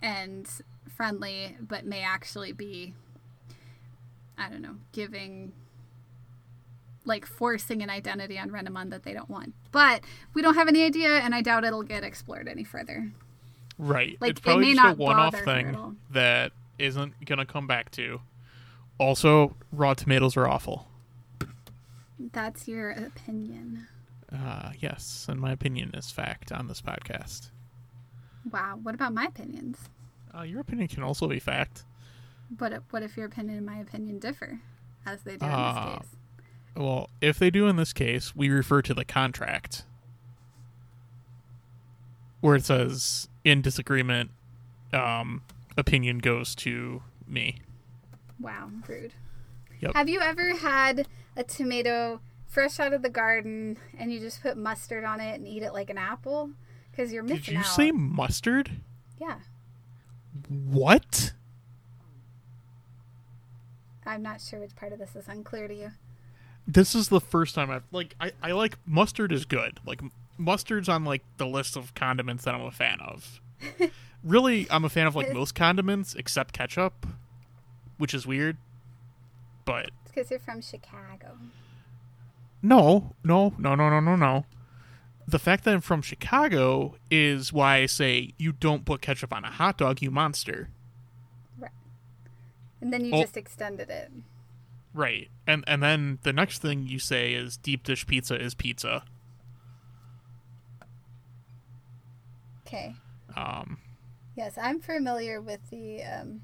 [0.00, 0.48] and
[0.88, 2.94] friendly, but may actually be,
[4.38, 5.52] I don't know, giving
[7.04, 9.54] like forcing an identity on Renamon that they don't want.
[9.72, 10.02] But
[10.32, 13.12] we don't have any idea, and I doubt it'll get explored any further.
[13.78, 14.16] Right.
[14.20, 17.90] Like, it's it probably may just a not one-off thing that isn't gonna come back
[17.92, 18.20] to.
[18.98, 20.88] Also, raw tomatoes are awful.
[22.18, 23.86] That's your opinion.
[24.32, 27.50] Uh, yes, and my opinion is fact on this podcast.
[28.50, 28.78] Wow.
[28.82, 29.78] What about my opinions?
[30.36, 31.84] Uh, your opinion can also be fact.
[32.50, 34.60] But what if your opinion and my opinion differ,
[35.06, 35.84] as they do in Ah.
[35.98, 36.16] this case?
[36.76, 39.84] Well, if they do in this case, we refer to the contract
[42.40, 44.30] where it says in disagreement,
[44.92, 45.40] um,
[45.78, 47.60] opinion goes to me.
[48.38, 49.14] Wow, rude.
[49.80, 49.94] Yep.
[49.94, 54.56] Have you ever had a tomato fresh out of the garden and you just put
[54.56, 56.50] mustard on it and eat it like an apple?
[56.90, 57.66] Because you're missing Did you out.
[57.66, 58.70] say mustard?
[59.18, 59.38] Yeah.
[60.48, 61.32] What?
[64.04, 65.92] I'm not sure which part of this is unclear to you.
[66.66, 69.80] This is the first time I've like I, I like mustard is good.
[69.86, 70.00] Like
[70.38, 73.40] mustard's on like the list of condiments that I'm a fan of.
[74.24, 77.06] really, I'm a fan of like most condiments except ketchup,
[77.98, 78.56] which is weird.
[79.64, 81.36] But It's because you're from Chicago.
[82.62, 84.44] no, no, no, no, no, no, no.
[85.26, 89.44] The fact that I'm from Chicago is why I say you don't put ketchup on
[89.44, 90.68] a hot dog, you monster.
[91.58, 91.70] Right.
[92.82, 93.22] And then you Oh.
[93.22, 94.10] just extended it.
[94.94, 95.28] Right.
[95.46, 99.02] And and then the next thing you say is deep dish pizza is pizza.
[102.66, 102.94] Okay.
[103.36, 103.78] Um
[104.36, 106.42] Yes, I'm familiar with the um,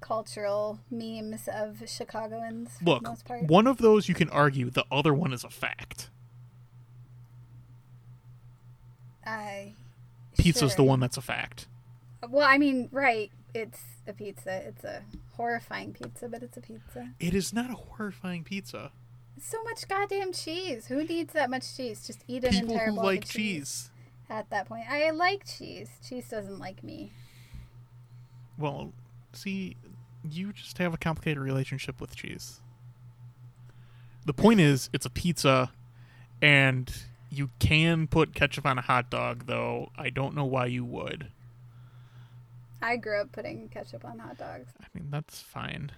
[0.00, 3.44] cultural memes of Chicagoans for look, the most part.
[3.44, 6.10] one of those you can argue, the other one is a fact.
[9.24, 9.74] I
[10.36, 11.68] Pizza's the one that's a fact.
[12.28, 13.30] Well, I mean, right?
[13.56, 14.68] It's a pizza.
[14.68, 15.02] It's a
[15.32, 17.08] horrifying pizza, but it's a pizza.
[17.18, 18.92] It is not a horrifying pizza.
[19.40, 20.88] So much goddamn cheese.
[20.88, 22.06] Who needs that much cheese?
[22.06, 23.90] Just eat an People entire who block like of cheese.
[24.28, 25.88] At that point, I like cheese.
[26.06, 27.12] Cheese doesn't like me.
[28.58, 28.92] Well,
[29.32, 29.76] see,
[30.22, 32.60] you just have a complicated relationship with cheese.
[34.26, 35.70] The point is, it's a pizza,
[36.42, 36.92] and
[37.30, 41.28] you can put ketchup on a hot dog, though I don't know why you would.
[42.82, 45.90] I grew up putting ketchup on hot dogs, I mean, that's fine.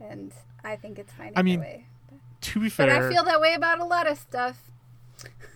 [0.00, 0.32] and
[0.64, 1.86] I think it's fine I mean, way.
[2.40, 4.70] To be But fair, I feel that way about a lot of stuff.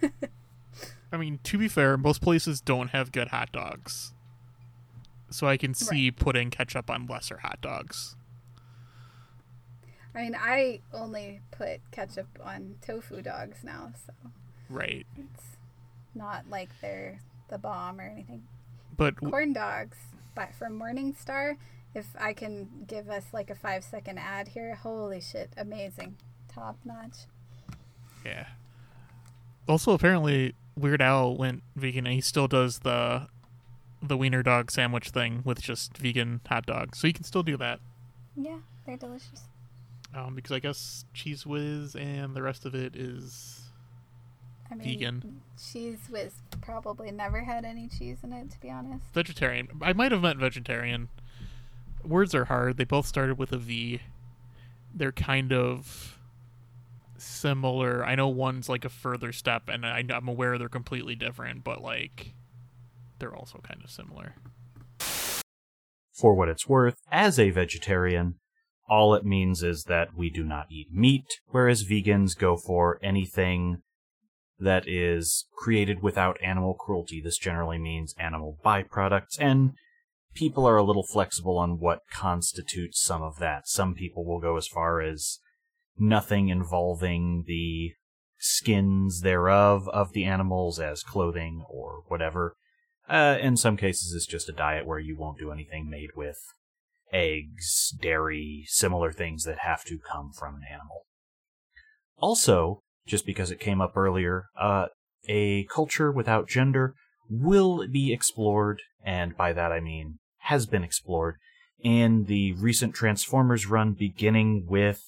[1.13, 4.13] I mean, to be fair, most places don't have good hot dogs.
[5.31, 8.17] So I can see putting ketchup on lesser hot dogs.
[10.15, 14.13] I mean, I only put ketchup on tofu dogs now, so
[14.69, 15.07] Right.
[15.17, 15.57] it's
[16.15, 18.43] not like they're the bomb or anything.
[18.97, 19.97] But Corn dogs,
[20.35, 21.57] but from Morningstar,
[21.95, 26.17] if I can give us like a five second ad here, holy shit, amazing,
[26.53, 27.27] top notch.
[28.25, 28.47] yeah.
[29.69, 33.29] Also, apparently, Weird Al went vegan and he still does the
[34.03, 36.99] the wiener dog sandwich thing with just vegan hot dogs.
[36.99, 37.79] So you can still do that.
[38.37, 39.43] Yeah, they're delicious.
[40.15, 43.62] Um, because I guess Cheez Whiz and the rest of it is
[44.73, 45.41] I mean, Vegan.
[45.63, 49.05] cheese was probably never had any cheese in it, to be honest.
[49.13, 49.69] vegetarian.
[49.83, 51.09] I might have meant vegetarian.
[52.03, 52.79] Words are hard.
[52.79, 54.01] They both started with a V.
[54.95, 56.19] They're kind of
[57.19, 58.05] similar.
[58.05, 61.83] I know one's like a further step, and I, I'm aware they're completely different, but
[61.83, 62.33] like
[63.19, 64.37] they're also kind of similar.
[64.99, 68.37] For what it's worth, as a vegetarian,
[68.89, 73.83] all it means is that we do not eat meat, whereas vegans go for anything
[74.63, 77.21] that is created without animal cruelty.
[77.23, 79.73] This generally means animal byproducts, and
[80.35, 83.69] people are a little flexible on what constitutes some of that.
[83.69, 85.39] Some people will go as far as
[85.99, 87.93] nothing involving the
[88.39, 92.57] skins thereof of the animals as clothing or whatever.
[93.09, 96.39] Uh, in some cases, it's just a diet where you won't do anything made with
[97.13, 101.07] eggs, dairy, similar things that have to come from an animal.
[102.19, 104.87] Also, just because it came up earlier, uh,
[105.29, 106.95] a culture without gender
[107.29, 111.37] will be explored, and by that I mean has been explored,
[111.83, 115.03] in the recent Transformers run, beginning with,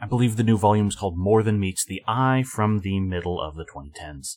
[0.00, 3.40] I believe the new volume is called More Than Meets the Eye from the middle
[3.40, 4.36] of the 2010s.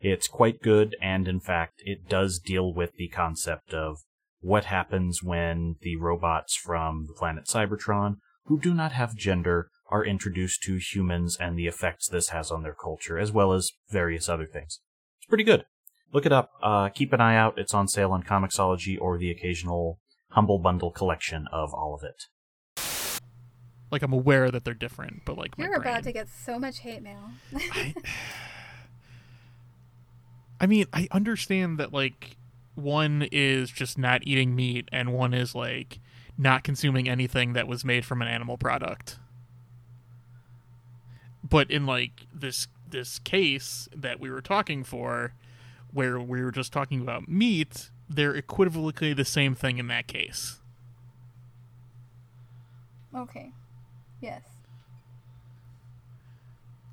[0.00, 3.98] It's quite good, and in fact, it does deal with the concept of
[4.40, 8.16] what happens when the robots from the planet Cybertron,
[8.46, 12.62] who do not have gender, are introduced to humans and the effects this has on
[12.62, 14.80] their culture, as well as various other things.
[15.18, 15.64] It's pretty good.
[16.12, 16.50] Look it up.
[16.62, 17.58] Uh, keep an eye out.
[17.58, 19.98] It's on sale on Comixology or the occasional
[20.30, 22.24] Humble Bundle collection of all of it.
[23.90, 26.58] Like I'm aware that they're different, but like my You're about brain- to get so
[26.58, 27.30] much hate mail.
[27.54, 27.94] I,
[30.60, 32.36] I mean, I understand that like
[32.74, 35.98] one is just not eating meat and one is like
[36.38, 39.18] not consuming anything that was made from an animal product.
[41.50, 45.34] But in like this this case that we were talking for
[45.92, 50.60] where we were just talking about meat, they're equivocally the same thing in that case.
[53.14, 53.52] okay.
[54.20, 54.42] Yes.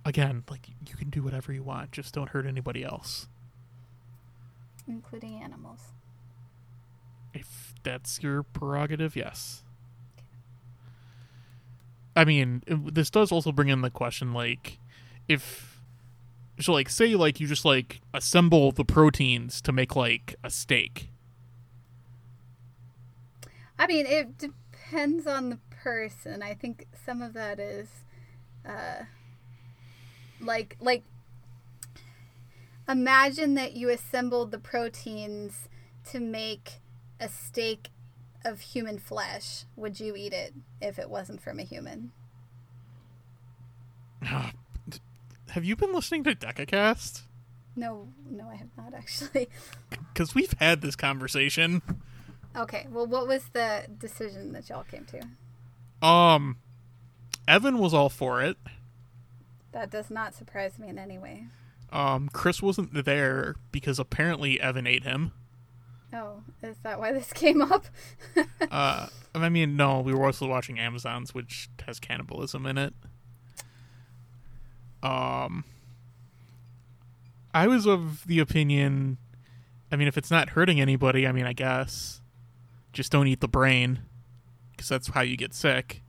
[0.06, 3.28] Again, like you can do whatever you want, just don't hurt anybody else.
[4.88, 5.82] Including animals.
[7.34, 9.64] If that's your prerogative, yes.
[12.18, 14.80] I mean, this does also bring in the question, like,
[15.28, 15.80] if
[16.60, 21.12] so, like, say, like, you just like assemble the proteins to make like a steak.
[23.78, 26.42] I mean, it depends on the person.
[26.42, 27.88] I think some of that is,
[28.68, 29.04] uh,
[30.42, 31.04] like, like,
[32.90, 35.70] imagine that you assembled the proteins
[36.10, 36.80] to make
[37.20, 37.90] a steak
[38.48, 39.66] of human flesh.
[39.76, 42.12] Would you eat it if it wasn't from a human?
[44.22, 47.22] Have you been listening to DecaCast?
[47.76, 49.50] No, no, I have not actually.
[50.14, 51.84] Because we've had this conversation.
[52.56, 56.08] Okay, well, what was the decision that y'all came to?
[56.08, 56.58] Um,
[57.48, 58.58] Evan was all for it.
[59.74, 61.46] That does not surprise me in any way.
[61.92, 65.34] Um, Chris wasn't there because apparently Evan ate him.
[66.14, 67.86] Oh, is that why this came up?
[68.72, 72.94] Uh, I mean, no, we were also watching Amazon's, which has cannibalism in it.
[75.04, 75.64] Um,
[77.54, 79.18] I was of the opinion.
[79.92, 82.22] I mean, if it's not hurting anybody, I mean, I guess
[82.94, 84.00] just don't eat the brain,
[84.72, 86.02] because that's how you get sick.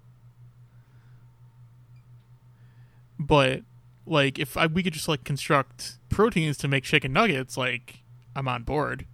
[3.19, 3.63] But
[4.07, 8.01] like, if I, we could just like construct proteins to make chicken nuggets, like
[8.35, 9.07] I'm on board.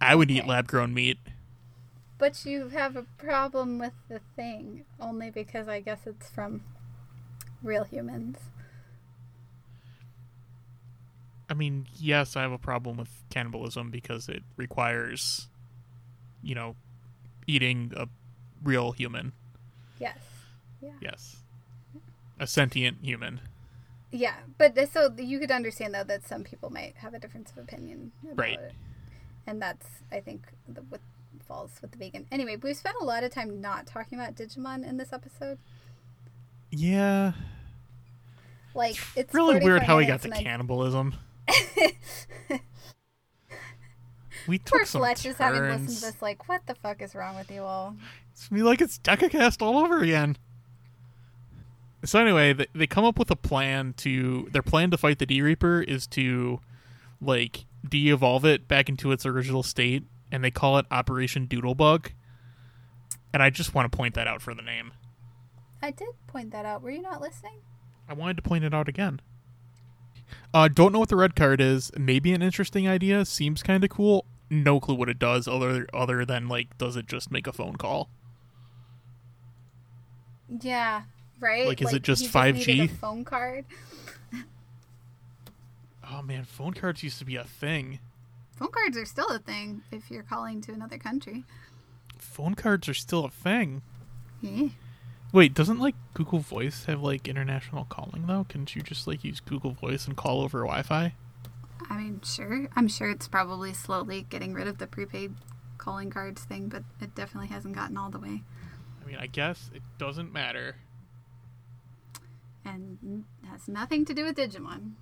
[0.00, 1.18] I would eat lab grown meat.
[2.18, 6.62] But you have a problem with the thing only because I guess it's from
[7.62, 8.38] real humans.
[11.48, 15.48] I mean, yes, I have a problem with cannibalism because it requires,
[16.42, 16.76] you know,
[17.46, 18.06] eating a
[18.62, 19.32] real human.
[19.98, 20.18] Yes.
[21.00, 21.36] Yes.
[22.38, 23.40] A sentient human.
[24.12, 27.58] Yeah, but so you could understand though that some people might have a difference of
[27.58, 28.58] opinion about Right.
[28.58, 28.72] it,
[29.46, 31.00] and that's I think the, what
[31.46, 32.26] falls with the vegan.
[32.30, 35.58] Anyway, we've spent a lot of time not talking about Digimon in this episode.
[36.70, 37.32] Yeah.
[38.74, 41.14] Like it's really weird how we got to cannibalism.
[44.46, 46.22] we took Poor some Fletch is having listened to this.
[46.22, 47.96] Like, what the fuck is wrong with you all?
[48.32, 50.36] It's me like it's DecaCast all over again.
[52.04, 55.26] So anyway, they, they come up with a plan to their plan to fight the
[55.26, 56.60] D Reaper is to
[57.20, 62.12] like de-evolve it back into its original state, and they call it Operation Doodlebug.
[63.32, 64.92] And I just want to point that out for the name.
[65.82, 66.82] I did point that out.
[66.82, 67.60] Were you not listening?
[68.08, 69.20] I wanted to point it out again.
[70.52, 71.90] Uh, don't know what the red card is.
[71.96, 73.24] Maybe an interesting idea.
[73.24, 74.24] Seems kind of cool.
[74.50, 77.76] No clue what it does, other other than like, does it just make a phone
[77.76, 78.10] call?
[80.48, 81.02] Yeah.
[81.38, 81.66] Right.
[81.68, 82.66] Like, is it just 5G?
[82.66, 83.64] needed a phone card.
[86.12, 88.00] Oh man, phone cards used to be a thing.
[88.56, 91.44] Phone cards are still a thing if you're calling to another country.
[92.18, 93.82] Phone cards are still a thing.
[94.40, 94.68] Yeah.
[95.32, 98.44] Wait, doesn't like Google Voice have like international calling though?
[98.48, 101.14] Can't you just like use Google Voice and call over Wi-Fi?
[101.88, 102.68] I mean, sure.
[102.74, 105.34] I'm sure it's probably slowly getting rid of the prepaid
[105.78, 108.42] calling cards thing, but it definitely hasn't gotten all the way.
[109.02, 110.76] I mean, I guess it doesn't matter.
[112.64, 114.92] And has nothing to do with Digimon.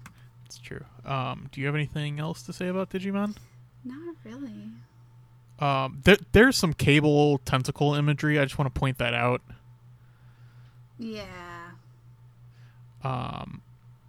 [0.48, 0.84] It's true.
[1.04, 3.36] Um, do you have anything else to say about Digimon?
[3.84, 4.70] Not really.
[5.58, 8.38] Um, there, there's some cable tentacle imagery.
[8.38, 9.42] I just want to point that out.
[10.98, 11.24] Yeah.
[13.04, 13.60] Um,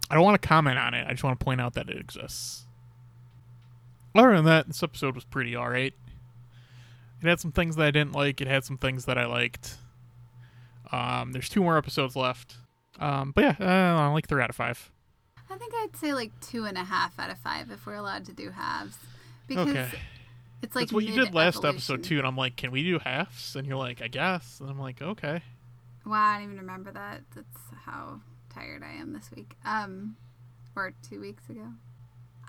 [0.08, 1.06] I don't want to comment on it.
[1.06, 2.64] I just want to point out that it exists.
[4.14, 5.92] Other than that, this episode was pretty alright.
[7.22, 8.40] It had some things that I didn't like.
[8.40, 9.76] It had some things that I liked.
[10.90, 12.56] Um, there's two more episodes left.
[12.98, 14.90] Um, but yeah, uh, I like three out of five.
[15.50, 18.24] I think I'd say like two and a half out of five if we're allowed
[18.26, 18.96] to do halves.
[19.46, 19.90] Because Okay.
[20.62, 22.98] it's like That's what you did last episode too, and I'm like, can we do
[23.00, 23.56] halves?
[23.56, 24.60] And you're like, I guess.
[24.60, 25.42] And I'm like, okay.
[26.06, 27.22] Wow, I don't even remember that.
[27.34, 28.20] That's how
[28.54, 29.54] tired I am this week.
[29.64, 30.16] Um,
[30.76, 31.72] or two weeks ago.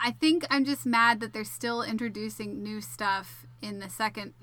[0.04, 4.34] I think I'm just mad that they're still introducing new stuff in the second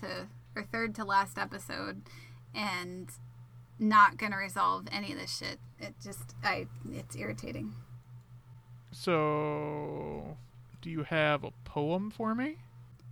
[0.00, 2.02] to or third to last episode,
[2.54, 3.10] and
[3.78, 5.58] not gonna resolve any of this shit.
[5.80, 7.74] It just I it's irritating.
[8.94, 10.36] So,
[10.80, 12.58] do you have a poem for me?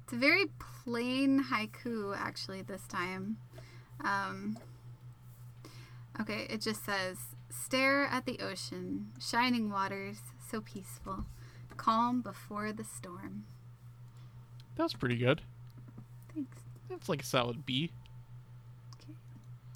[0.04, 0.44] It's a very
[0.84, 3.38] plain haiku, actually, this time.
[4.00, 4.58] Um,
[6.20, 7.18] okay, it just says
[7.50, 10.18] Stare at the ocean, shining waters,
[10.48, 11.26] so peaceful,
[11.76, 13.44] calm before the storm.
[14.76, 15.42] That was pretty good.
[16.32, 16.58] Thanks.
[16.88, 17.90] That's like a solid B.
[19.02, 19.14] Okay,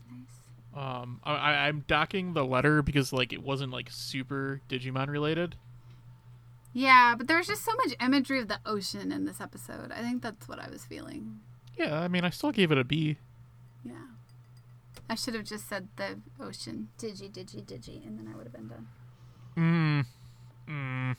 [0.09, 0.82] nice.
[1.02, 5.57] Um, I, I, I'm docking the letter because like it wasn't like super Digimon related.
[6.77, 9.91] Yeah, but there was just so much imagery of the ocean in this episode.
[9.91, 11.41] I think that's what I was feeling.
[11.74, 13.16] Yeah, I mean, I still gave it a B.
[13.83, 13.95] Yeah.
[15.09, 16.89] I should have just said the ocean.
[16.99, 18.89] Digi, digi, digi, and then I would have been done.
[19.57, 20.05] Mm.
[20.68, 21.16] Mm.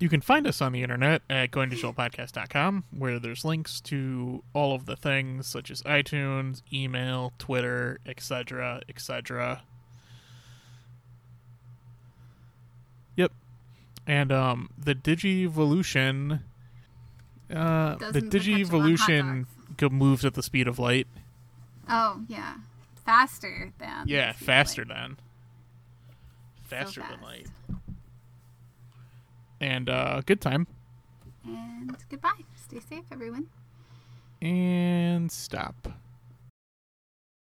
[0.00, 4.84] You can find us on the internet at goingdigitalpodcast.com, where there's links to all of
[4.84, 9.62] the things such as iTunes, email, Twitter, etc., etc.
[13.16, 13.32] Yep.
[14.08, 16.40] And um, the Digivolution,
[17.54, 19.10] uh, the Doesn't catch 'em on hot
[19.76, 21.06] Digivolution moves at the speed of light.
[21.88, 22.54] Oh, yeah.
[23.04, 24.08] Faster than.
[24.08, 25.16] Yeah, the speed of faster than.
[26.62, 27.22] Faster than fast.
[27.22, 27.46] light.
[29.60, 30.66] And uh, good time.
[31.44, 32.44] And goodbye.
[32.56, 33.48] Stay safe, everyone.
[34.40, 35.88] And stop.